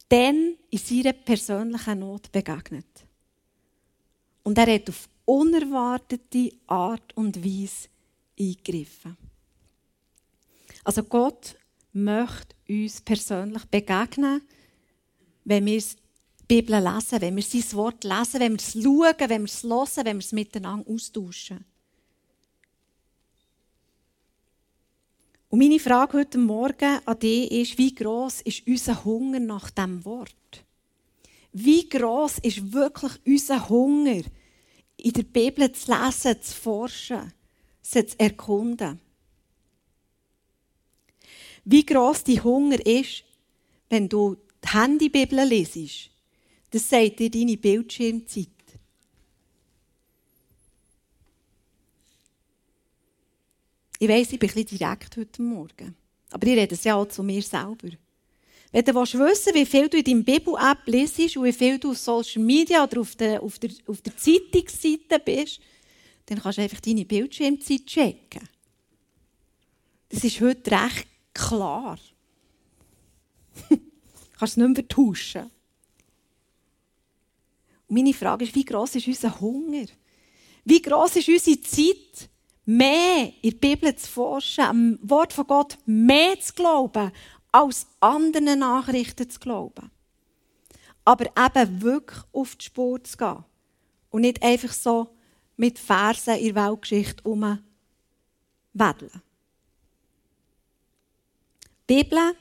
dann 0.09 0.57
in 0.71 0.79
seiner 0.79 1.13
persönlichen 1.13 1.99
Not 1.99 2.31
begegnet. 2.33 2.87
Und 4.43 4.59
er 4.59 4.75
hat 4.75 4.89
auf 4.89 5.09
unerwartete 5.27 6.53
Art 6.67 7.15
und 7.17 7.45
Weise 7.45 7.89
eingegriffen. 8.39 9.17
Also 10.85 11.03
Gott 11.03 11.57
möchte 11.93 12.55
uns 12.69 13.01
persönlich 13.01 13.65
begegnen, 13.67 14.41
wenn 15.45 15.67
wir 15.67 15.81
die 15.81 15.95
Bibel 16.49 16.83
lesen, 16.83 17.21
wenn 17.21 17.37
wir 17.37 17.43
sein 17.43 17.73
Wort 17.73 18.05
lesen, 18.05 18.41
wenn 18.41 18.53
wir 18.53 18.59
es 18.59 18.73
schauen, 18.73 19.29
wenn 19.29 19.43
wir 19.43 19.45
es 19.45 19.63
hören, 19.63 20.05
wenn 20.07 20.17
wir 20.17 20.25
es 20.25 20.33
miteinander 20.33 20.91
austauschen. 20.91 21.65
Und 25.49 25.59
meine 25.59 25.79
Frage 25.79 26.19
heute 26.19 26.39
Morgen 26.39 27.01
an 27.05 27.19
dich 27.19 27.51
ist, 27.51 27.79
wie 27.79 27.95
groß 27.95 28.43
ist 28.43 28.67
unser 28.67 29.05
Hunger 29.05 29.41
nach 29.41 29.71
dem 29.71 30.05
Wort? 30.05 30.35
Wie 31.53 31.89
groß 31.89 32.39
ist 32.41 32.73
wirklich 32.73 33.13
unser 33.25 33.69
Hunger, 33.69 34.23
in 35.07 35.13
der 35.13 35.23
Bibel 35.23 35.71
zu 35.73 35.93
lesen, 35.93 36.43
zu 36.43 36.55
forschen, 36.55 37.33
sie 37.83 38.07
zu 38.07 38.19
erkunden? 38.19 39.01
wie 41.67 41.85
groß 41.85 42.25
die 42.25 42.41
Hunger 42.41 42.85
ist, 42.87 43.25
wenn 43.91 44.09
du 44.09 44.37
die 44.65 44.69
Handybibel 44.73 45.45
lesest. 45.45 46.11
Das 46.71 46.89
sagt 46.89 47.19
dir 47.19 47.31
deine 47.31 47.57
Bildschirmzeit. 47.57 48.49
Ich 53.99 54.09
weiss, 54.09 54.33
ich 54.33 54.39
bin 54.39 54.49
ein 54.51 54.55
bisschen 54.55 54.79
direkt 54.79 55.17
heute 55.17 55.43
Morgen. 55.43 55.97
Aber 56.31 56.47
ich 56.47 56.57
rede 56.57 56.75
es 56.75 56.85
ja 56.85 56.95
auch 56.95 57.09
zu 57.09 57.23
mir 57.23 57.43
selber. 57.43 57.89
Wenn 58.73 58.85
du 58.85 58.95
wissen 58.95 59.21
willst, 59.21 59.55
wie 59.55 59.67
viel 59.67 59.89
du 59.89 59.99
in 59.99 60.05
deinem 60.05 60.25
Bibel-App 60.25 60.87
lesest 60.87 61.37
und 61.37 61.45
wie 61.45 61.53
viel 61.53 61.79
du 61.79 61.93
auf 61.93 61.99
Social 61.99 62.43
Media 62.43 62.83
oder 62.83 63.01
auf 63.01 63.15
der, 63.15 63.43
auf 63.43 63.59
der, 63.59 63.71
auf 63.87 64.01
der 64.03 64.17
Zeitungsseite 64.17 65.19
bist, 65.25 65.61
dann 66.27 66.41
kannst 66.41 66.59
du 66.59 66.63
einfach 66.63 66.81
deine 66.81 67.05
Bildschirmzeit 67.05 67.87
checken. 67.87 68.49
Das 70.09 70.25
ist 70.25 70.41
heute 70.41 70.71
recht 70.71 71.07
klar. 71.33 71.99
du 73.69 73.79
kannst 74.39 74.53
es 74.53 74.57
nicht 74.57 74.77
mehr 74.77 74.89
tauschen. 74.89 75.51
Und 77.89 77.97
meine 77.97 78.15
Frage 78.15 78.45
ist, 78.45 78.55
wie 78.55 78.65
groß 78.65 78.97
ist 78.97 79.07
unser 79.07 79.41
Hunger? 79.41 79.87
Wie 80.65 80.83
groß 80.83 81.17
ist 81.17 81.29
unsere 81.29 81.61
Zeit, 81.61 82.29
mehr 82.65 83.33
in 83.43 83.51
der 83.51 83.59
Bibel 83.59 83.95
zu 83.95 84.09
forschen, 84.09 84.65
am 84.65 84.99
Wort 85.03 85.33
von 85.33 85.47
Gott 85.47 85.79
mehr 85.87 86.39
zu 86.41 86.53
glauben, 86.53 87.13
als 87.57 87.87
anderen 88.01 88.59
Nachrichten 88.59 89.31
zu 89.31 89.41
glauben? 89.41 89.91
Aber 91.05 91.27
eben 91.27 91.83
wirklich 91.83 92.21
auf 92.33 92.57
die 92.57 92.65
Spur 92.65 93.03
zu 93.03 93.17
gehen 93.17 93.45
und 94.11 94.23
nicht 94.23 94.43
einfach 94.43 94.73
so 94.73 95.15
mit 95.57 95.79
Versen 95.79 96.37
in 96.37 96.55
der 96.55 96.67
Weltgeschichte 96.67 97.25
herumwedeln. 97.25 97.63
Die 101.89 102.03
Bibel 102.03 102.37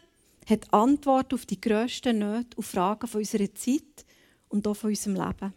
hat 0.49 0.73
Antworten 0.73 1.35
auf 1.35 1.45
die 1.45 1.61
grössten 1.61 2.19
Nöte 2.19 2.57
und 2.57 2.63
Fragen 2.63 3.07
von 3.07 3.21
unserer 3.21 3.53
Zeit 3.53 4.05
und 4.49 4.67
auch 4.67 4.75
von 4.75 4.89
unserem 4.89 5.15
Leben. 5.15 5.53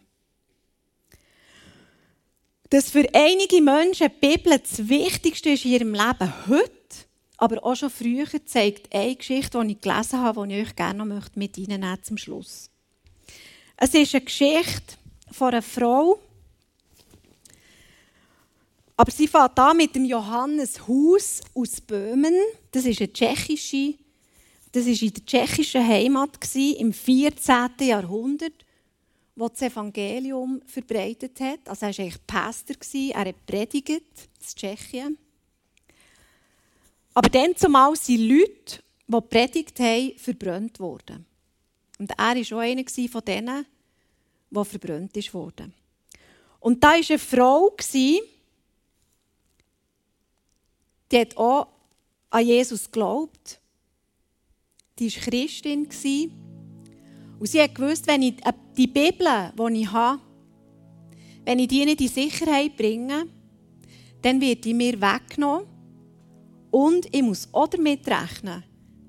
Dass 2.71 2.91
für 2.91 3.07
einige 3.15 3.63
Menschen 3.63 4.09
die 4.09 4.29
Bibel 4.29 4.59
das 4.59 4.89
Wichtigste 4.89 5.51
ist 5.51 5.65
in 5.65 5.73
ihrem 5.73 5.95
Leben 5.95 6.47
heute, 6.47 7.08
aber 7.39 7.65
auch 7.65 7.77
schon 7.77 7.89
früher, 7.89 8.27
zeigt 8.45 8.93
eine 8.93 9.15
Geschichte, 9.15 9.61
die 9.65 9.73
ich 9.73 9.81
gelesen 9.81 10.21
habe, 10.21 10.47
die 10.47 10.55
ich 10.57 10.69
euch 10.69 10.77
gerne 10.77 11.05
noch 11.05 11.29
mit 11.37 11.57
Ihnen 11.57 11.85
zum 12.03 12.19
Schluss. 12.19 12.69
Es 13.77 13.95
ist 13.95 14.15
eine 14.15 14.25
Geschichte 14.25 14.97
von 15.31 15.49
einer 15.49 15.63
Frau, 15.63 16.19
aber 18.97 19.13
sie 19.13 19.29
fährt 19.29 19.57
da 19.57 19.73
mit 19.73 19.95
dem 19.95 20.05
Johannes 20.05 20.89
Hus 20.89 21.41
aus 21.55 21.81
Böhmen. 21.81 22.35
Das 22.73 22.85
ist 22.85 23.01
eine 23.01 23.13
tschechische, 23.13 23.95
das 24.73 24.87
ist 24.87 25.03
in 25.03 25.13
der 25.13 25.25
tschechischen 25.25 25.87
Heimat 25.87 26.41
gewesen, 26.41 26.81
im 26.81 26.93
14. 26.93 27.71
Jahrhundert, 27.83 28.65
wo 29.37 29.49
das 29.49 29.63
Evangelium 29.63 30.61
verbreitet 30.67 31.39
hat. 31.39 31.61
Also 31.67 31.87
er 31.87 31.97
war 31.97 32.05
eigentlich 32.05 32.27
Pastor 32.27 32.77
er 33.15 33.27
hat 33.27 33.47
predigt 33.47 33.89
in 33.89 34.01
Tschechien. 34.57 35.19
Aber 37.19 37.31
dann 37.31 37.57
zumal 37.57 37.97
sind 37.97 38.29
Leute, 38.29 38.81
die 39.09 39.21
predigt 39.23 39.81
haben, 39.81 40.17
verbrannt 40.19 40.79
worden. 40.79 41.27
Und 41.99 42.13
er 42.13 42.17
war 42.17 42.57
auch 42.57 42.63
einer 42.63 42.85
von 43.11 43.25
denen, 43.25 43.67
der 44.53 44.65
verbrannt 44.65 45.17
wurde. 45.35 45.73
Und 46.61 46.85
da 46.85 46.91
war 46.91 46.95
eine 46.95 47.19
Frau, 47.19 47.75
die 47.91 48.21
hat 51.13 51.37
auch 51.37 51.67
an 52.31 52.47
Jesus 52.47 52.85
geglaubt. 52.85 53.59
Die 55.01 55.13
war 55.13 55.23
Christin. 55.23 55.89
Und 57.41 57.47
sie 57.49 57.61
hat 57.61 57.75
gewusst, 57.75 58.07
wenn 58.07 58.23
ich 58.23 58.47
äh, 58.47 58.53
die 58.77 58.87
Bibel, 58.87 59.53
die 59.59 59.81
ich 59.81 59.91
habe, 59.91 60.23
wenn 61.45 61.59
ich 61.59 61.67
die 61.67 61.85
nicht 61.85 62.01
in 62.01 62.07
Sicherheit 62.07 62.77
bringe, 62.77 63.27
dann 64.23 64.41
wird 64.41 64.65
die 64.65 64.73
mir 64.73 65.01
weggenommen. 65.01 65.78
Und 66.71 67.15
ich 67.15 67.23
muss 67.23 67.49
auch 67.53 67.69
damit 67.69 68.07
rechnen, 68.07 68.63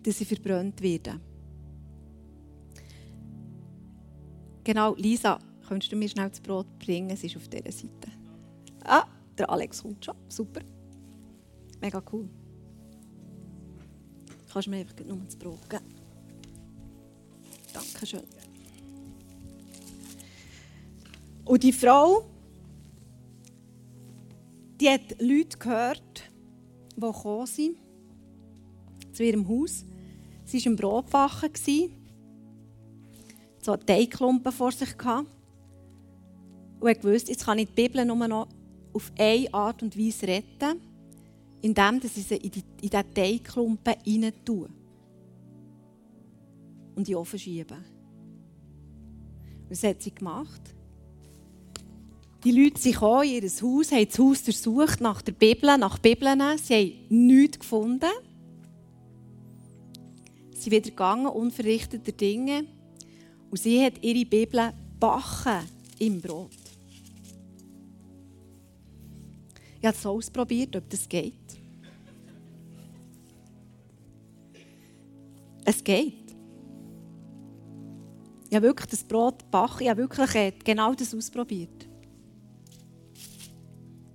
dass 0.03 0.17
sie 0.17 0.25
verbrannt 0.25 0.81
werden. 0.81 1.21
Genau, 4.63 4.95
Lisa, 4.95 5.39
könntest 5.67 5.91
du 5.91 5.95
mir 5.95 6.07
schnell 6.07 6.29
das 6.29 6.39
Brot 6.39 6.67
bringen? 6.79 7.09
Es 7.09 7.23
ist 7.23 7.35
auf 7.35 7.47
dieser 7.47 7.71
Seite. 7.71 8.11
Ah, 8.83 9.05
der 9.37 9.49
Alex 9.49 9.81
kommt 9.81 10.05
schon. 10.05 10.15
Super. 10.27 10.61
Mega 11.81 12.03
cool. 12.11 12.29
Kannst 14.51 14.67
du 14.67 14.71
mir 14.71 14.77
einfach 14.77 15.05
nur 15.05 15.17
das 15.17 15.35
Brot 15.35 15.69
geben? 15.69 15.85
Dankeschön. 17.73 18.23
Und 21.45 21.63
die 21.63 21.73
Frau, 21.73 22.25
die 24.79 24.89
hat 24.89 25.19
Leute 25.19 25.57
gehört, 25.57 26.28
die 26.95 27.01
gekommen 27.01 27.45
sind 27.47 27.77
zu 29.11 29.23
ihrem 29.23 29.47
Haus. 29.47 29.85
Sie 30.45 30.59
war 30.59 30.71
im 30.71 30.75
Brotbacken, 30.75 31.51
so 33.61 33.73
eine 33.73 33.85
Teigklumpen 33.85 34.51
vor 34.51 34.71
sich 34.71 34.97
gehabt. 34.97 35.27
Und 36.79 36.89
hat 36.89 37.01
gewusst, 37.01 37.27
jetzt 37.27 37.45
kann 37.45 37.59
ich 37.59 37.67
die 37.67 37.73
Bibel 37.73 38.05
nur 38.05 38.27
noch 38.27 38.47
auf 38.93 39.11
eine 39.17 39.53
Art 39.53 39.83
und 39.83 39.97
Weise 39.97 40.27
retten 40.27 40.79
indem 41.61 42.01
sie 42.01 42.21
sie 42.21 42.37
in, 42.37 42.51
die, 42.51 42.63
in 42.81 42.89
diesen 42.89 43.13
Teigklumpen 43.13 43.93
rein 44.05 44.33
tun. 44.45 44.69
Und 46.95 47.07
in 47.07 47.13
den 47.13 47.15
Ofen 47.15 47.39
schieben. 47.39 47.83
Was 49.69 49.83
hat 49.83 50.01
sie 50.01 50.13
gemacht? 50.13 50.75
Die 52.45 52.51
Leute 52.51 52.79
sind 52.79 52.93
gekommen 52.93 53.23
in 53.23 53.43
ihr 53.43 53.49
Haus, 53.49 53.91
haben 53.91 54.05
das 54.05 54.17
Haus 54.17 54.43
durchsucht 54.43 55.01
nach 55.01 55.21
der 55.21 55.33
Bibel, 55.33 55.77
nach 55.77 55.97
Bibeln. 55.99 56.41
Sie 56.57 56.73
haben 56.73 57.27
nichts 57.27 57.59
gefunden. 57.59 58.09
Sie 60.51 60.61
sind 60.61 60.71
wieder 60.71 60.89
gegangen, 60.89 61.27
unverrichteter 61.27 62.13
Dinge. 62.13 62.65
Und 63.51 63.59
sie 63.59 63.83
hat 63.83 64.01
ihre 64.01 64.25
Bibel 64.25 64.71
backen 64.99 65.67
im 65.99 66.21
Brot. 66.21 66.51
Ich 69.81 69.85
habe 69.85 69.97
es 69.97 70.05
ausprobiert, 70.05 70.75
ob 70.77 70.89
das 70.89 71.09
geht. 71.09 71.33
Es 75.65 75.83
geht. 75.83 76.13
Ich 78.49 78.55
habe 78.55 78.67
wirklich 78.67 78.89
das 78.89 79.03
Brot 79.03 79.49
backen, 79.51 79.83
ich 79.83 79.89
habe 79.89 80.01
wirklich 80.01 80.35
äh, 80.35 80.53
genau 80.63 80.93
das 80.93 81.13
ausprobiert. 81.13 81.78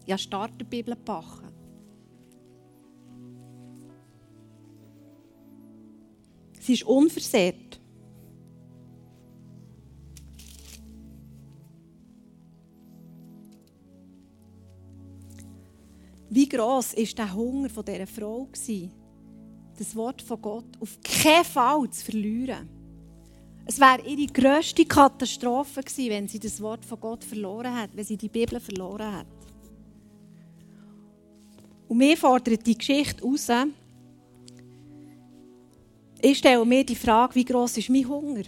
Ich 0.05 0.12
habe 0.12 0.19
Starterbibel 0.21 0.97
backen. 0.97 1.49
Sie 6.61 6.75
ist 6.75 6.85
unversehrt. 6.85 7.81
Wie 16.31 16.48
groß 16.48 16.96
war 16.96 17.05
der 17.05 17.35
Hunger 17.35 17.69
dieser 17.69 18.07
Frau? 18.07 18.48
das 19.77 19.94
Wort 19.96 20.23
von 20.23 20.40
Gott 20.40 20.81
auf 20.81 20.98
keinen 21.02 21.44
Fall 21.44 21.88
zu 21.90 22.05
verlieren. 22.05 22.69
Es 23.67 23.81
wäre 23.81 24.02
ihre 24.07 24.33
grösste 24.33 24.85
Katastrophe 24.85 25.81
gewesen, 25.81 26.11
wenn 26.11 26.29
sie 26.29 26.38
das 26.38 26.61
Wort 26.61 26.85
von 26.85 27.00
Gott 27.00 27.25
verloren 27.25 27.75
hat, 27.75 27.90
wenn 27.94 28.05
sie 28.05 28.17
die 28.17 28.29
Bibel 28.29 28.61
verloren 28.61 29.13
hat. 29.13 29.27
Und 31.89 31.99
mir 31.99 32.17
fordert 32.17 32.67
die 32.67 32.77
Geschichte 32.77 33.23
heraus, 33.23 33.51
ich 36.21 36.39
stelle 36.39 36.65
mir 36.65 36.85
die 36.85 36.97
Frage, 36.97 37.35
wie 37.35 37.45
groß 37.45 37.77
ist 37.77 37.91
mein 37.91 38.09
Hunger? 38.09 38.45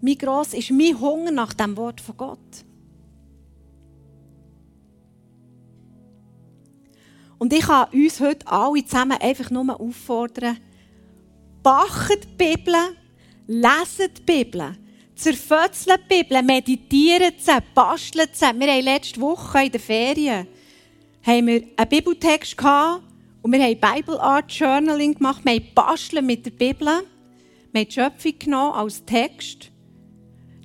Wie 0.00 0.18
groß 0.18 0.54
ist 0.54 0.70
mein 0.72 0.98
Hunger 0.98 1.30
nach 1.30 1.52
dem 1.52 1.76
Wort 1.76 2.00
von 2.00 2.16
Gott? 2.16 2.64
Und 7.38 7.52
ich 7.52 7.60
kann 7.60 7.88
uns 7.92 8.20
heute 8.20 8.46
alle 8.48 8.84
zusammen 8.84 9.18
einfach 9.20 9.50
nur 9.50 9.80
auffordern, 9.80 10.58
bachet 11.62 12.24
die 12.24 12.36
Bibel, 12.36 12.74
leset 13.46 14.18
die 14.18 14.22
Bibel, 14.22 14.76
zerfötzelt 15.14 16.00
die 16.10 16.22
Bibel, 16.22 16.42
meditiert 16.42 17.40
sie, 17.40 17.58
bastelt 17.74 18.34
sie. 18.34 18.46
Wir 18.58 18.72
haben 18.72 18.84
letzte 18.84 19.20
Woche 19.20 19.64
in 19.64 19.72
der 19.72 19.80
Ferien 19.80 20.46
haben 21.22 21.46
wir 21.46 21.62
einen 21.76 21.88
Bibeltext 21.88 22.56
gehabt 22.56 23.02
und 23.42 23.52
wir 23.52 23.62
haben 23.62 23.78
Bible 23.80 24.20
Art 24.20 24.50
Journaling 24.52 25.14
gemacht. 25.14 25.44
Wir 25.44 25.52
haben 25.54 25.74
basteln 25.74 26.26
mit 26.26 26.44
der 26.46 26.52
Bibel. 26.52 26.86
Wir 27.72 27.80
haben 27.80 27.88
die 27.88 27.92
Schöpfung 27.92 28.38
genommen 28.38 28.74
als 28.74 29.04
Text, 29.04 29.70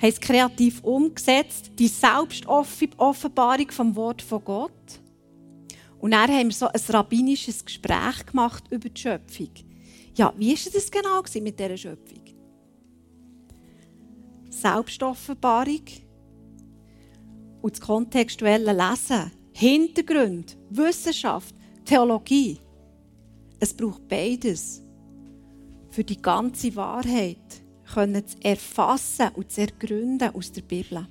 haben 0.01 0.09
es 0.09 0.19
kreativ 0.19 0.83
umgesetzt, 0.83 1.71
die 1.77 1.87
Selbstoffenbarung 1.87 3.71
vom 3.71 3.95
Wort 3.95 4.21
von 4.21 4.43
Gott. 4.43 4.71
Und 5.99 6.11
dann 6.11 6.29
haben 6.29 6.47
wir 6.47 6.53
so 6.53 6.67
ein 6.67 6.81
rabbinisches 6.89 7.63
Gespräch 7.63 8.25
gemacht 8.25 8.63
über 8.71 8.89
die 8.89 9.01
Schöpfung. 9.01 9.49
Ja, 10.15 10.33
wie 10.37 10.51
war 10.51 10.71
das 10.73 10.91
genau 10.91 11.21
mit 11.41 11.59
dieser 11.59 11.77
Schöpfung? 11.77 12.21
Selbstoffenbarung 14.49 15.83
und 17.61 17.73
das 17.73 17.81
kontextuelle 17.81 18.71
Lesen, 18.71 19.31
Hintergrund, 19.57 20.57
Wissenschaft, 20.69 21.55
Theologie. 21.85 22.59
Es 23.57 23.73
braucht 23.73 24.05
beides, 24.05 24.83
für 25.91 26.03
die 26.03 26.21
ganze 26.21 26.75
Wahrheit 26.75 27.37
zu 27.85 28.35
erfassen 28.41 29.29
und 29.35 29.49
zu 29.49 29.61
ergründen 29.61 30.35
aus 30.35 30.51
der 30.51 30.61
Bibel. 30.61 31.07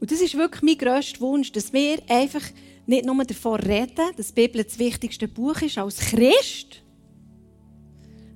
Und 0.00 0.10
das 0.10 0.20
ist 0.20 0.36
wirklich 0.36 0.62
mein 0.62 0.78
grösster 0.78 1.20
Wunsch, 1.20 1.52
dass 1.52 1.72
wir 1.72 2.02
einfach 2.08 2.42
nicht 2.86 3.06
nur 3.06 3.24
davon 3.24 3.60
reden, 3.60 4.10
dass 4.16 4.34
die 4.34 4.42
Bibel 4.42 4.64
das 4.64 4.76
wichtigste 4.80 5.28
Buch 5.28 5.62
ist 5.62 5.78
als 5.78 5.98
Christ, 5.98 6.82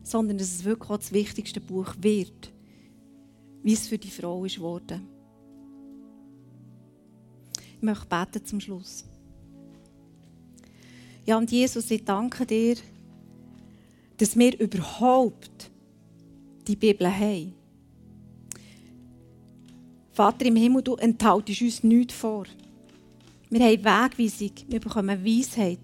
sondern 0.04 0.38
dass 0.38 0.54
es 0.54 0.64
wirklich 0.64 0.90
auch 0.90 0.98
das 0.98 1.12
wichtigste 1.12 1.60
Buch 1.60 1.96
wird, 1.98 2.52
wie 3.64 3.72
es 3.72 3.88
für 3.88 3.98
die 3.98 4.12
Frau 4.12 4.44
ist 4.44 4.54
geworden. 4.54 5.13
Möchte 7.84 8.06
beten 8.06 8.44
zum 8.44 8.60
Schluss. 8.60 9.04
Ja, 11.26 11.38
und 11.38 11.50
Jesus, 11.50 11.90
ich 11.90 12.04
danke 12.04 12.44
dir, 12.44 12.76
dass 14.16 14.36
wir 14.36 14.58
überhaupt 14.58 15.70
die 16.66 16.76
Bibel 16.76 17.08
haben. 17.08 17.54
Vater 20.12 20.46
im 20.46 20.56
Himmel, 20.56 20.82
du 20.82 20.94
enthaltest 20.96 21.62
uns 21.62 21.82
nichts 21.82 22.14
vor. 22.14 22.44
Wir 23.50 23.60
haben 23.60 23.84
Wegweisung, 23.84 24.52
wir 24.68 24.80
bekommen 24.80 25.24
Weisheit. 25.24 25.78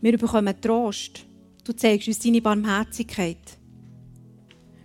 Wir 0.00 0.18
bekommen 0.18 0.60
Trost. 0.60 1.24
Du 1.64 1.72
zeigst 1.72 2.08
uns 2.08 2.18
deine 2.18 2.42
Barmherzigkeit. 2.42 3.58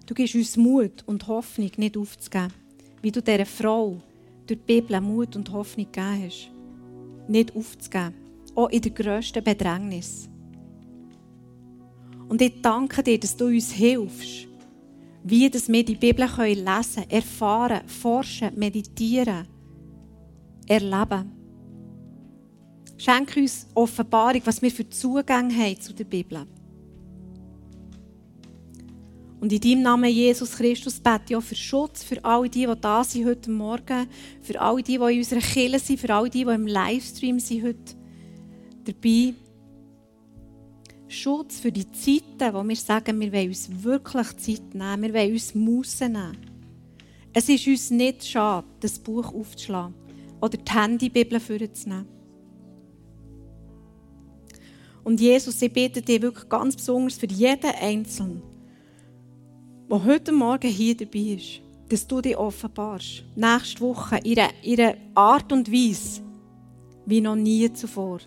Du 0.05 0.13
gibst 0.13 0.35
uns 0.35 0.55
Mut 0.57 1.03
und 1.05 1.27
Hoffnung, 1.27 1.71
nicht 1.75 1.97
aufzugeben. 1.97 2.53
Wie 3.01 3.11
du 3.11 3.21
dieser 3.21 3.45
Frau 3.45 4.01
durch 4.49 4.59
die 4.65 4.81
Bibel 4.81 4.99
Mut 5.01 5.35
und 5.35 5.51
Hoffnung 5.51 5.85
gegeben 5.91 6.25
hast. 6.25 6.51
Nicht 7.27 7.55
aufzugeben. 7.55 8.15
Auch 8.55 8.69
in 8.69 8.81
der 8.81 8.91
grössten 8.91 9.43
Bedrängnis. 9.43 10.27
Und 12.27 12.41
ich 12.41 12.61
danke 12.61 13.03
dir, 13.03 13.19
dass 13.19 13.35
du 13.35 13.45
uns 13.45 13.71
hilfst, 13.71 14.47
wie 15.23 15.49
dass 15.49 15.67
wir 15.67 15.85
die 15.85 15.95
Bibel 15.95 16.25
lesen 16.25 16.35
können, 16.35 17.09
erfahren, 17.09 17.87
forschen, 17.87 18.57
meditieren, 18.57 19.47
erleben. 20.67 21.31
Schenke 22.97 23.39
uns 23.39 23.67
Offenbarung, 23.73 24.41
was 24.45 24.61
wir 24.61 24.71
für 24.71 24.89
Zugang 24.89 25.55
haben 25.55 25.79
zu 25.79 25.93
der 25.93 26.03
Bibel. 26.03 26.45
Und 29.39 29.53
in 29.53 29.61
deinem 29.61 29.81
Namen, 29.83 30.11
Jesus 30.11 30.51
Christus, 30.51 30.99
bete 30.99 31.23
ich 31.29 31.35
auch 31.35 31.41
für 31.41 31.55
Schutz 31.55 32.03
für 32.03 32.23
alle 32.25 32.49
die, 32.49 32.65
die 32.65 32.81
da 32.81 33.03
sind 33.03 33.25
heute 33.25 33.49
Morgen, 33.49 34.07
für 34.41 34.59
alle 34.59 34.83
die, 34.83 34.97
die 34.97 35.13
in 35.13 35.17
unserer 35.19 35.39
Kirche 35.39 35.79
sind, 35.79 35.99
für 35.99 36.13
alle 36.13 36.29
die, 36.29 36.43
die 36.43 36.51
im 36.51 36.67
Livestream 36.67 37.39
sind 37.39 37.63
heute 37.63 37.95
dabei. 38.83 39.33
Schutz 41.07 41.59
für 41.59 41.71
die 41.71 41.89
Zeiten, 41.91 42.53
wo 42.53 42.63
wir 42.63 42.75
sagen, 42.75 43.19
wir 43.19 43.31
wollen 43.31 43.47
uns 43.47 43.69
wirklich 43.81 44.37
Zeit 44.37 44.75
nehmen, 44.75 45.01
wir 45.01 45.13
wollen 45.13 45.33
uns 45.33 45.55
Mussen 45.55 46.11
nehmen. 46.11 46.37
Es 47.33 47.47
ist 47.47 47.65
uns 47.65 47.89
nicht 47.89 48.25
schade, 48.25 48.67
das 48.79 48.99
Buch 48.99 49.33
aufzuschlagen 49.33 49.93
oder 50.41 50.57
die 50.57 50.71
Handybibel 50.71 51.39
vorzunehmen. 51.39 52.07
Und 55.03 55.19
Jesus, 55.19 55.61
ich 55.61 55.71
bitte 55.71 56.01
dich 56.01 56.21
wirklich 56.21 56.47
ganz 56.49 56.75
besonders 56.75 57.17
für 57.17 57.27
jeden 57.27 57.71
Einzelnen, 57.81 58.43
der 59.89 60.05
heute 60.05 60.31
Morgen 60.31 60.69
hier 60.69 60.95
dabei 60.95 61.35
ist, 61.37 61.61
dass 61.89 62.05
du 62.05 62.21
dich 62.21 62.37
offenbarst. 62.37 63.23
Nächste 63.35 63.81
Woche 63.81 64.19
in 64.23 64.37
einer 64.39 64.93
Art 65.15 65.51
und 65.51 65.71
Weise 65.71 66.21
wie 67.07 67.21
noch 67.21 67.35
nie 67.35 67.73
zuvor. 67.73 68.19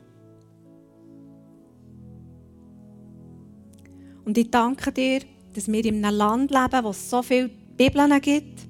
Und 4.24 4.36
ich 4.36 4.50
danke 4.50 4.90
dir, 4.90 5.20
dass 5.54 5.70
wir 5.70 5.84
in 5.84 6.04
einem 6.04 6.16
Land 6.16 6.50
leben, 6.50 6.84
wo 6.84 6.90
es 6.90 7.08
so 7.08 7.22
viele 7.22 7.48
Bibeln 7.76 8.20
gibt, 8.20 8.66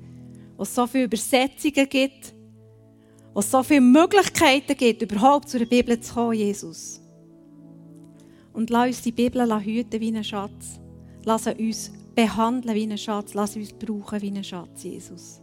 wo 0.58 0.64
es 0.64 0.74
so 0.74 0.86
viele 0.86 1.04
Übersetzungen 1.04 1.88
gibt, 1.88 2.34
wo 3.32 3.40
es 3.40 3.50
so 3.50 3.62
viele 3.62 3.80
Möglichkeiten 3.80 4.76
gibt, 4.76 5.00
überhaupt 5.00 5.48
zu 5.48 5.58
der 5.58 5.66
Bibel 5.66 5.98
zu 5.98 6.12
kommen, 6.12 6.34
Jesus. 6.34 7.00
Und 8.52 8.68
lass 8.68 8.88
uns 8.88 9.02
die 9.02 9.12
Bibel 9.12 9.64
hüten 9.64 9.98
wie 9.98 10.08
einen 10.08 10.24
Schatz. 10.24 10.78
Lass 11.24 11.46
uns 11.46 11.90
behandeln 12.14 12.74
wie 12.74 12.82
einen 12.84 12.98
Schatz. 12.98 13.34
Lass 13.34 13.56
uns 13.56 13.72
brauchen 13.72 14.22
wie 14.22 14.28
einen 14.28 14.44
Schatz, 14.44 14.84
Jesus. 14.84 15.41